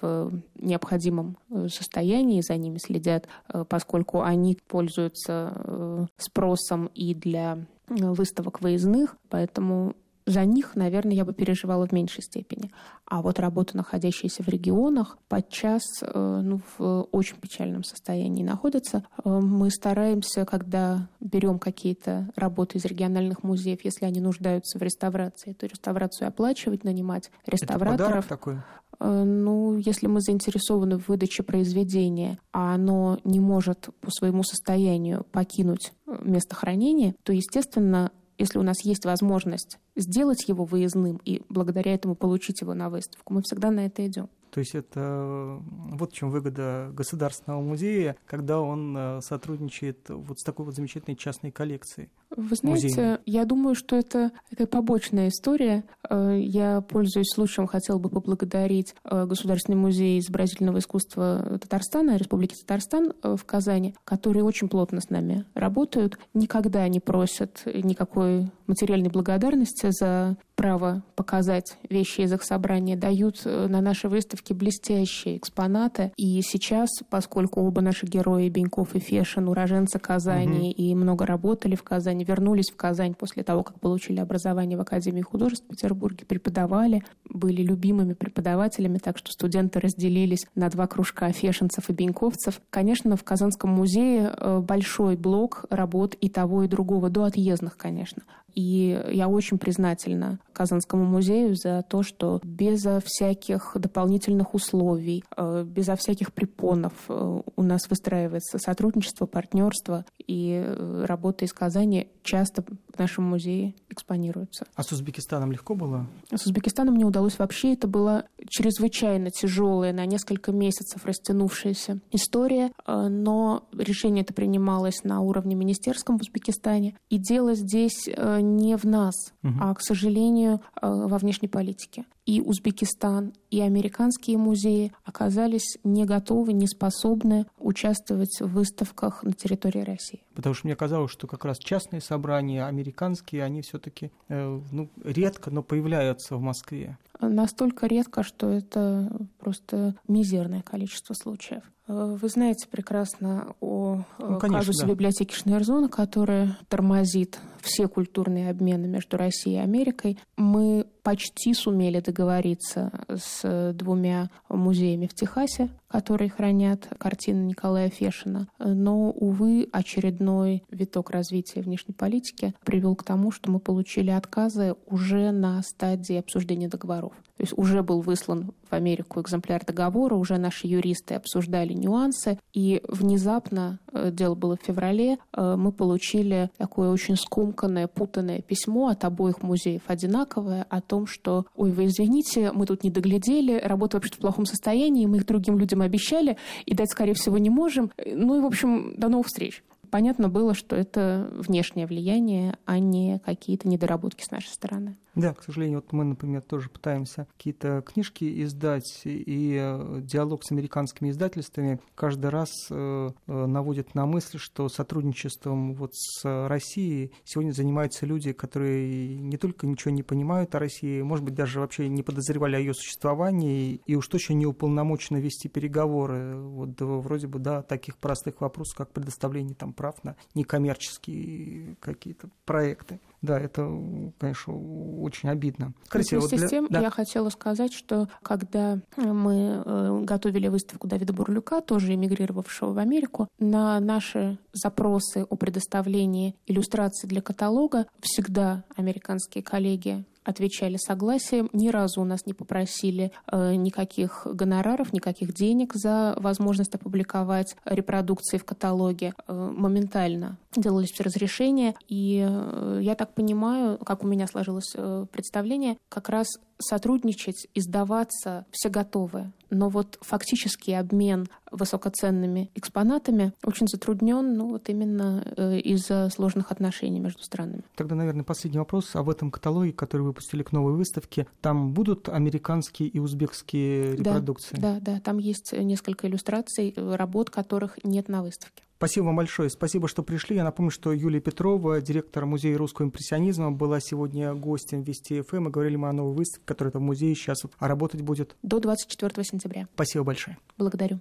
в 0.00 0.32
необходимом 0.54 1.36
состоянии, 1.68 2.40
за 2.40 2.56
ними 2.56 2.78
следят, 2.78 3.28
поскольку 3.68 4.22
они 4.22 4.58
пользуются 4.68 6.08
спросом 6.16 6.86
и 6.94 7.14
для 7.14 7.58
выставок 7.88 8.60
выездных, 8.60 9.16
поэтому 9.28 9.94
за 10.26 10.44
них, 10.44 10.76
наверное, 10.76 11.14
я 11.14 11.24
бы 11.24 11.32
переживала 11.32 11.86
в 11.86 11.92
меньшей 11.92 12.22
степени. 12.22 12.70
А 13.06 13.22
вот 13.22 13.38
работы, 13.38 13.76
находящиеся 13.76 14.42
в 14.42 14.48
регионах, 14.48 15.18
подчас 15.28 15.82
э, 16.02 16.40
ну, 16.42 16.60
в 16.78 17.08
очень 17.12 17.36
печальном 17.36 17.84
состоянии 17.84 18.44
находятся. 18.44 19.04
Э, 19.24 19.40
мы 19.40 19.70
стараемся, 19.70 20.44
когда 20.44 21.08
берем 21.20 21.58
какие-то 21.58 22.30
работы 22.36 22.78
из 22.78 22.84
региональных 22.84 23.42
музеев, 23.42 23.84
если 23.84 24.04
они 24.04 24.20
нуждаются 24.20 24.78
в 24.78 24.82
реставрации, 24.82 25.50
эту 25.50 25.66
реставрацию 25.66 26.28
оплачивать, 26.28 26.84
нанимать 26.84 27.30
реставраторов. 27.46 28.24
Это 28.24 28.28
такой? 28.28 28.56
Э, 29.00 29.24
ну, 29.24 29.76
если 29.78 30.06
мы 30.06 30.20
заинтересованы 30.20 30.98
в 30.98 31.08
выдаче 31.08 31.42
произведения, 31.42 32.38
а 32.52 32.74
оно 32.74 33.18
не 33.24 33.40
может 33.40 33.88
по 34.00 34.10
своему 34.10 34.44
состоянию 34.44 35.26
покинуть 35.32 35.92
место 36.06 36.54
хранения, 36.54 37.14
то, 37.24 37.32
естественно, 37.32 38.12
если 38.38 38.58
у 38.58 38.62
нас 38.62 38.84
есть 38.84 39.04
возможность 39.04 39.78
сделать 39.96 40.48
его 40.48 40.64
выездным 40.64 41.20
и 41.24 41.42
благодаря 41.48 41.94
этому 41.94 42.14
получить 42.14 42.60
его 42.60 42.74
на 42.74 42.90
выставку, 42.90 43.34
мы 43.34 43.42
всегда 43.42 43.70
на 43.70 43.86
это 43.86 44.06
идем. 44.06 44.28
То 44.52 44.60
есть 44.60 44.74
это 44.74 45.58
вот 45.62 46.12
в 46.12 46.14
чем 46.14 46.30
выгода 46.30 46.90
Государственного 46.92 47.62
музея, 47.62 48.16
когда 48.26 48.60
он 48.60 48.94
э, 48.94 49.20
сотрудничает 49.22 50.10
вот 50.10 50.40
с 50.40 50.44
такой 50.44 50.66
вот 50.66 50.74
замечательной 50.74 51.16
частной 51.16 51.50
коллекцией. 51.50 52.10
Вы 52.36 52.54
знаете, 52.56 52.86
музейной. 52.86 53.18
я 53.24 53.44
думаю, 53.46 53.74
что 53.74 53.96
это 53.96 54.30
такая 54.50 54.66
побочная 54.66 55.28
история. 55.28 55.84
Э, 56.06 56.36
я, 56.38 56.82
пользуясь 56.82 57.30
случаем, 57.32 57.66
хотела 57.66 57.96
бы 57.96 58.10
поблагодарить 58.10 58.94
э, 59.04 59.24
Государственный 59.24 59.78
музей 59.78 60.18
изобразительного 60.18 60.80
искусства 60.80 61.58
Татарстана, 61.58 62.18
Республики 62.18 62.54
Татарстан 62.54 63.14
в 63.22 63.42
Казани, 63.46 63.94
которые 64.04 64.44
очень 64.44 64.68
плотно 64.68 65.00
с 65.00 65.08
нами 65.08 65.46
работают, 65.54 66.18
никогда 66.34 66.86
не 66.88 67.00
просят 67.00 67.62
никакой 67.64 68.50
материальной 68.66 69.08
благодарности 69.08 69.88
за 69.90 70.36
право 70.56 71.02
показать 71.16 71.78
вещи 71.88 72.20
из 72.20 72.32
их 72.32 72.42
собрания, 72.42 72.96
дают 72.96 73.44
на 73.44 73.80
нашей 73.80 74.10
выставке 74.10 74.41
блестящие 74.50 75.36
экспонаты. 75.36 76.12
И 76.16 76.40
сейчас, 76.42 76.88
поскольку 77.08 77.60
оба 77.60 77.80
наши 77.80 78.06
герои, 78.06 78.48
Беньков 78.48 78.94
и 78.94 78.98
Фешин, 78.98 79.48
уроженцы 79.48 79.98
Казани 79.98 80.70
угу. 80.70 80.82
и 80.82 80.94
много 80.94 81.26
работали 81.26 81.76
в 81.76 81.82
Казани, 81.82 82.24
вернулись 82.24 82.70
в 82.70 82.76
Казань 82.76 83.14
после 83.14 83.44
того, 83.44 83.62
как 83.62 83.78
получили 83.78 84.18
образование 84.18 84.76
в 84.76 84.80
Академии 84.80 85.22
художеств 85.22 85.64
в 85.66 85.70
Петербурге, 85.70 86.24
преподавали, 86.26 87.04
были 87.28 87.62
любимыми 87.62 88.14
преподавателями, 88.14 88.98
так 88.98 89.18
что 89.18 89.30
студенты 89.30 89.78
разделились 89.78 90.46
на 90.54 90.68
два 90.70 90.86
кружка 90.86 91.30
фешинцев 91.32 91.88
и 91.90 91.92
беньковцев. 91.92 92.60
Конечно, 92.70 93.16
в 93.16 93.24
Казанском 93.24 93.70
музее 93.70 94.32
э, 94.36 94.58
большой 94.60 95.16
блок 95.16 95.66
работ 95.70 96.14
и 96.14 96.28
того, 96.28 96.64
и 96.64 96.68
другого, 96.68 97.10
до 97.10 97.24
отъездных, 97.24 97.76
конечно. 97.76 98.22
И 98.54 99.02
я 99.10 99.28
очень 99.28 99.58
признательна 99.58 100.38
Казанскому 100.52 101.04
музею 101.04 101.54
за 101.56 101.82
то, 101.88 102.02
что 102.02 102.40
безо 102.44 103.00
всяких 103.04 103.72
дополнительных 103.74 104.54
условий, 104.54 105.24
э, 105.36 105.64
безо 105.66 105.96
всяких 105.96 106.32
препонов 106.32 106.92
э, 107.08 107.40
у 107.56 107.62
нас 107.62 107.88
выстраивается 107.88 108.58
сотрудничество, 108.58 109.26
партнерство, 109.26 110.04
и 110.18 110.62
э, 110.64 111.04
работы 111.06 111.46
из 111.46 111.52
Казани 111.52 112.08
часто 112.22 112.62
в 112.62 112.98
нашем 112.98 113.24
музее 113.24 113.74
экспонируются. 113.88 114.66
А 114.74 114.82
с 114.82 114.92
Узбекистаном 114.92 115.52
легко 115.52 115.74
было? 115.74 116.06
С 116.32 116.46
Узбекистаном 116.46 116.96
не 116.96 117.04
удалось 117.04 117.38
вообще. 117.38 117.72
Это 117.72 117.88
была 117.88 118.24
чрезвычайно 118.48 119.30
тяжелая, 119.30 119.92
на 119.92 120.04
несколько 120.04 120.52
месяцев 120.52 121.04
растянувшаяся 121.06 122.00
история, 122.10 122.70
но 122.86 123.66
решение 123.72 124.22
это 124.22 124.34
принималось 124.34 125.04
на 125.04 125.20
уровне 125.20 125.54
министерском 125.54 126.18
в 126.18 126.22
Узбекистане. 126.22 126.96
И 127.08 127.18
дело 127.18 127.54
здесь 127.54 128.08
не 128.42 128.76
в 128.76 128.84
нас, 128.84 129.14
угу. 129.42 129.54
а, 129.60 129.74
к 129.74 129.80
сожалению, 129.80 130.60
э, 130.80 130.86
во 130.88 131.18
внешней 131.18 131.48
политике. 131.48 132.04
И 132.26 132.40
Узбекистан, 132.40 133.32
и 133.50 133.60
американские 133.60 134.38
музеи 134.38 134.92
оказались 135.04 135.78
не 135.82 136.04
готовы, 136.04 136.52
не 136.52 136.66
способны 136.66 137.46
участвовать 137.58 138.40
в 138.40 138.48
выставках 138.52 139.24
на 139.24 139.32
территории 139.32 139.80
России. 139.80 140.22
Потому 140.34 140.54
что 140.54 140.66
мне 140.66 140.76
казалось, 140.76 141.10
что 141.10 141.26
как 141.26 141.44
раз 141.44 141.58
частные 141.58 142.00
собрания, 142.00 142.66
американские, 142.66 143.42
они 143.42 143.62
все-таки 143.62 144.12
э, 144.28 144.60
ну, 144.70 144.88
редко, 145.02 145.50
но 145.50 145.62
появляются 145.62 146.36
в 146.36 146.40
Москве. 146.40 146.98
Настолько 147.20 147.86
редко, 147.86 148.22
что 148.22 148.50
это 148.50 149.10
просто 149.38 149.94
мизерное 150.08 150.62
количество 150.62 151.14
случаев. 151.14 151.62
Э, 151.92 152.16
вы 152.20 152.28
знаете 152.28 152.66
прекрасно 152.68 153.54
о 153.60 154.00
э, 154.18 154.24
ну, 154.26 154.38
конечно, 154.38 154.58
казусе 154.60 154.86
да. 154.86 154.92
библиотеки 154.92 155.34
Шнейрзона, 155.34 155.88
которая 155.88 156.58
тормозит 156.68 157.38
все 157.60 157.86
культурные 157.88 158.50
обмены 158.50 158.86
между 158.88 159.16
Россией 159.16 159.56
и 159.56 159.60
Америкой. 159.60 160.18
Мы 160.36 160.86
почти 161.02 161.54
сумели 161.54 162.00
договориться 162.00 163.04
с 163.08 163.72
двумя 163.74 164.30
музеями 164.48 165.06
в 165.06 165.14
Техасе, 165.14 165.70
которые 165.88 166.30
хранят 166.30 166.88
картины 166.98 167.44
Николая 167.44 167.90
Фешина. 167.90 168.48
Но, 168.58 169.10
увы, 169.10 169.68
очередной 169.72 170.64
виток 170.70 171.10
развития 171.10 171.60
внешней 171.60 171.94
политики 171.94 172.54
привел 172.64 172.96
к 172.96 173.04
тому, 173.04 173.30
что 173.30 173.50
мы 173.50 173.60
получили 173.60 174.10
отказы 174.10 174.74
уже 174.86 175.32
на 175.32 175.62
стадии 175.62 176.16
обсуждения 176.16 176.68
договоров. 176.68 177.12
То 177.36 177.42
есть 177.42 177.52
уже 177.56 177.82
был 177.82 178.00
выслан 178.00 178.52
в 178.68 178.72
Америку 178.72 179.20
экземпляр 179.20 179.64
договора, 179.64 180.14
уже 180.14 180.38
наши 180.38 180.66
юристы 180.66 181.14
обсуждали 181.14 181.72
нюансы, 181.72 182.38
и 182.52 182.82
внезапно, 182.88 183.80
дело 183.92 184.34
было 184.34 184.56
в 184.56 184.64
феврале, 184.64 185.18
э, 185.32 185.56
мы 185.56 185.72
получили 185.72 186.50
такое 186.56 186.90
очень 186.90 187.16
скомканное, 187.16 187.88
путанное 187.88 188.40
письмо 188.40 188.88
от 188.88 189.04
обоих 189.04 189.42
музеев 189.42 189.82
одинаковое 189.86 190.66
о 190.68 190.80
том, 190.80 191.06
что 191.06 191.46
«Ой, 191.56 191.72
вы 191.72 191.86
извините, 191.86 192.52
мы 192.52 192.66
тут 192.66 192.84
не 192.84 192.90
доглядели, 192.90 193.60
работа 193.62 193.96
вообще 193.96 194.12
в 194.14 194.18
плохом 194.18 194.46
состоянии, 194.46 195.06
мы 195.06 195.18
их 195.18 195.26
другим 195.26 195.58
людям 195.58 195.82
обещали 195.82 196.36
и 196.66 196.74
дать, 196.74 196.90
скорее 196.90 197.14
всего, 197.14 197.38
не 197.38 197.50
можем». 197.50 197.90
Ну 198.04 198.36
и, 198.36 198.40
в 198.40 198.46
общем, 198.46 198.94
до 198.96 199.08
новых 199.08 199.26
встреч 199.26 199.62
понятно 199.92 200.28
было, 200.28 200.54
что 200.54 200.74
это 200.74 201.28
внешнее 201.32 201.86
влияние, 201.86 202.56
а 202.64 202.78
не 202.78 203.20
какие-то 203.24 203.68
недоработки 203.68 204.24
с 204.24 204.30
нашей 204.30 204.48
стороны. 204.48 204.96
Да, 205.14 205.34
к 205.34 205.42
сожалению, 205.42 205.80
вот 205.80 205.92
мы, 205.92 206.04
например, 206.04 206.40
тоже 206.40 206.70
пытаемся 206.70 207.26
какие-то 207.36 207.82
книжки 207.82 208.42
издать, 208.42 209.02
и 209.04 209.58
э, 209.60 210.00
диалог 210.02 210.42
с 210.42 210.52
американскими 210.52 211.10
издательствами 211.10 211.80
каждый 211.94 212.30
раз 212.30 212.48
э, 212.70 213.10
э, 213.26 213.46
наводит 213.46 213.94
на 213.94 214.06
мысль, 214.06 214.38
что 214.38 214.70
сотрудничеством 214.70 215.74
вот 215.74 215.90
с 215.94 216.48
Россией 216.48 217.12
сегодня 217.24 217.52
занимаются 217.52 218.06
люди, 218.06 218.32
которые 218.32 219.18
не 219.18 219.36
только 219.36 219.66
ничего 219.66 219.90
не 219.90 220.02
понимают 220.02 220.54
о 220.54 220.58
России, 220.58 221.02
может 221.02 221.26
быть, 221.26 221.34
даже 221.34 221.60
вообще 221.60 221.88
не 221.88 222.02
подозревали 222.02 222.56
о 222.56 222.60
ее 222.60 222.72
существовании, 222.72 223.82
и 223.84 223.94
уж 223.94 224.08
точно 224.08 224.32
не 224.32 224.46
уполномочены 224.46 225.18
вести 225.18 225.48
переговоры, 225.48 226.36
вот 226.38 226.80
вроде 226.80 227.26
бы, 227.26 227.38
да, 227.38 227.60
таких 227.60 227.98
простых 227.98 228.40
вопросов, 228.40 228.78
как 228.78 228.92
предоставление 228.92 229.54
там 229.54 229.74
прав 229.74 230.02
на 230.04 230.16
некоммерческие 230.34 231.76
какие-то 231.80 232.30
проекты. 232.46 232.98
Да, 233.22 233.38
это, 233.38 233.70
конечно, 234.18 234.52
очень 235.00 235.28
обидно. 235.28 235.74
Вместе 235.92 236.18
вот 236.18 236.30
для... 236.30 236.46
с 236.46 236.50
тем, 236.50 236.66
да. 236.68 236.80
я 236.80 236.90
хотела 236.90 237.30
сказать, 237.30 237.72
что 237.72 238.08
когда 238.22 238.80
мы 238.96 239.62
э, 239.64 240.00
готовили 240.02 240.48
выставку 240.48 240.88
Давида 240.88 241.12
Бурлюка, 241.12 241.60
тоже 241.60 241.94
эмигрировавшего 241.94 242.72
в 242.72 242.78
Америку, 242.78 243.28
на 243.38 243.78
наши 243.78 244.38
запросы 244.52 245.24
о 245.28 245.36
предоставлении 245.36 246.34
иллюстраций 246.46 247.08
для 247.08 247.22
каталога 247.22 247.86
всегда 248.00 248.64
американские 248.76 249.44
коллеги 249.44 250.04
отвечали 250.24 250.76
согласием. 250.76 251.48
Ни 251.52 251.68
разу 251.68 252.00
у 252.00 252.04
нас 252.04 252.26
не 252.26 252.34
попросили 252.34 253.12
э, 253.30 253.54
никаких 253.54 254.26
гонораров, 254.26 254.92
никаких 254.92 255.34
денег 255.34 255.74
за 255.74 256.14
возможность 256.18 256.74
опубликовать 256.74 257.56
репродукции 257.64 258.38
в 258.38 258.44
каталоге. 258.44 259.14
Э, 259.26 259.52
моментально 259.56 260.38
делались 260.56 260.92
все 260.92 261.04
разрешения. 261.04 261.74
И 261.88 262.24
э, 262.26 262.80
я 262.82 262.94
так 262.94 263.14
понимаю, 263.14 263.78
как 263.78 264.04
у 264.04 264.06
меня 264.06 264.26
сложилось 264.26 264.74
представление, 265.10 265.76
как 265.88 266.08
раз 266.08 266.26
сотрудничать, 266.58 267.48
издаваться 267.54 268.46
все 268.50 268.68
готовы. 268.68 269.32
Но 269.52 269.68
вот 269.68 269.98
фактический 270.00 270.72
обмен 270.72 271.28
высокоценными 271.50 272.50
экспонатами 272.54 273.32
очень 273.44 273.68
затруднен, 273.68 274.34
ну 274.34 274.48
вот 274.48 274.68
именно 274.68 275.22
э, 275.36 275.58
из-за 275.58 276.08
сложных 276.08 276.50
отношений 276.50 276.98
между 276.98 277.22
странами. 277.22 277.62
Тогда, 277.76 277.94
наверное, 277.94 278.24
последний 278.24 278.58
вопрос. 278.58 278.96
А 278.96 279.02
в 279.02 279.10
этом 279.10 279.30
каталоге, 279.30 279.72
который 279.72 280.02
выпустили 280.02 280.42
к 280.42 280.52
новой 280.52 280.72
выставке, 280.72 281.26
там 281.40 281.72
будут 281.72 282.08
американские 282.08 282.88
и 282.88 282.98
узбекские 282.98 283.96
репродукции? 283.96 284.56
Да, 284.56 284.80
да, 284.80 284.94
да. 284.94 285.00
Там 285.00 285.18
есть 285.18 285.52
несколько 285.52 286.08
иллюстраций, 286.08 286.74
работ 286.76 287.30
которых 287.30 287.78
нет 287.84 288.08
на 288.08 288.22
выставке. 288.22 288.62
Спасибо 288.82 289.04
вам 289.04 289.14
большое. 289.14 289.48
Спасибо, 289.48 289.86
что 289.86 290.02
пришли. 290.02 290.34
Я 290.34 290.42
напомню, 290.42 290.72
что 290.72 290.92
Юлия 290.92 291.20
Петрова, 291.20 291.80
директор 291.80 292.26
Музея 292.26 292.58
русского 292.58 292.86
импрессионизма, 292.86 293.52
была 293.52 293.78
сегодня 293.78 294.34
гостем 294.34 294.82
Вести 294.82 295.20
ФМ. 295.22 295.44
Мы 295.44 295.50
говорили 295.50 295.76
мы 295.76 295.88
о 295.88 295.92
новой 295.92 296.16
выставке, 296.16 296.44
которая 296.44 296.72
в 296.72 296.80
музее 296.80 297.14
сейчас 297.14 297.42
а 297.60 297.68
работать 297.68 298.02
будет. 298.02 298.34
До 298.42 298.58
24 298.58 299.22
сентября. 299.22 299.68
Спасибо 299.74 300.02
большое. 300.02 300.36
Благодарю. 300.58 300.98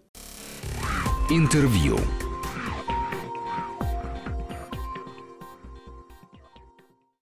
Интервью. 1.32 1.98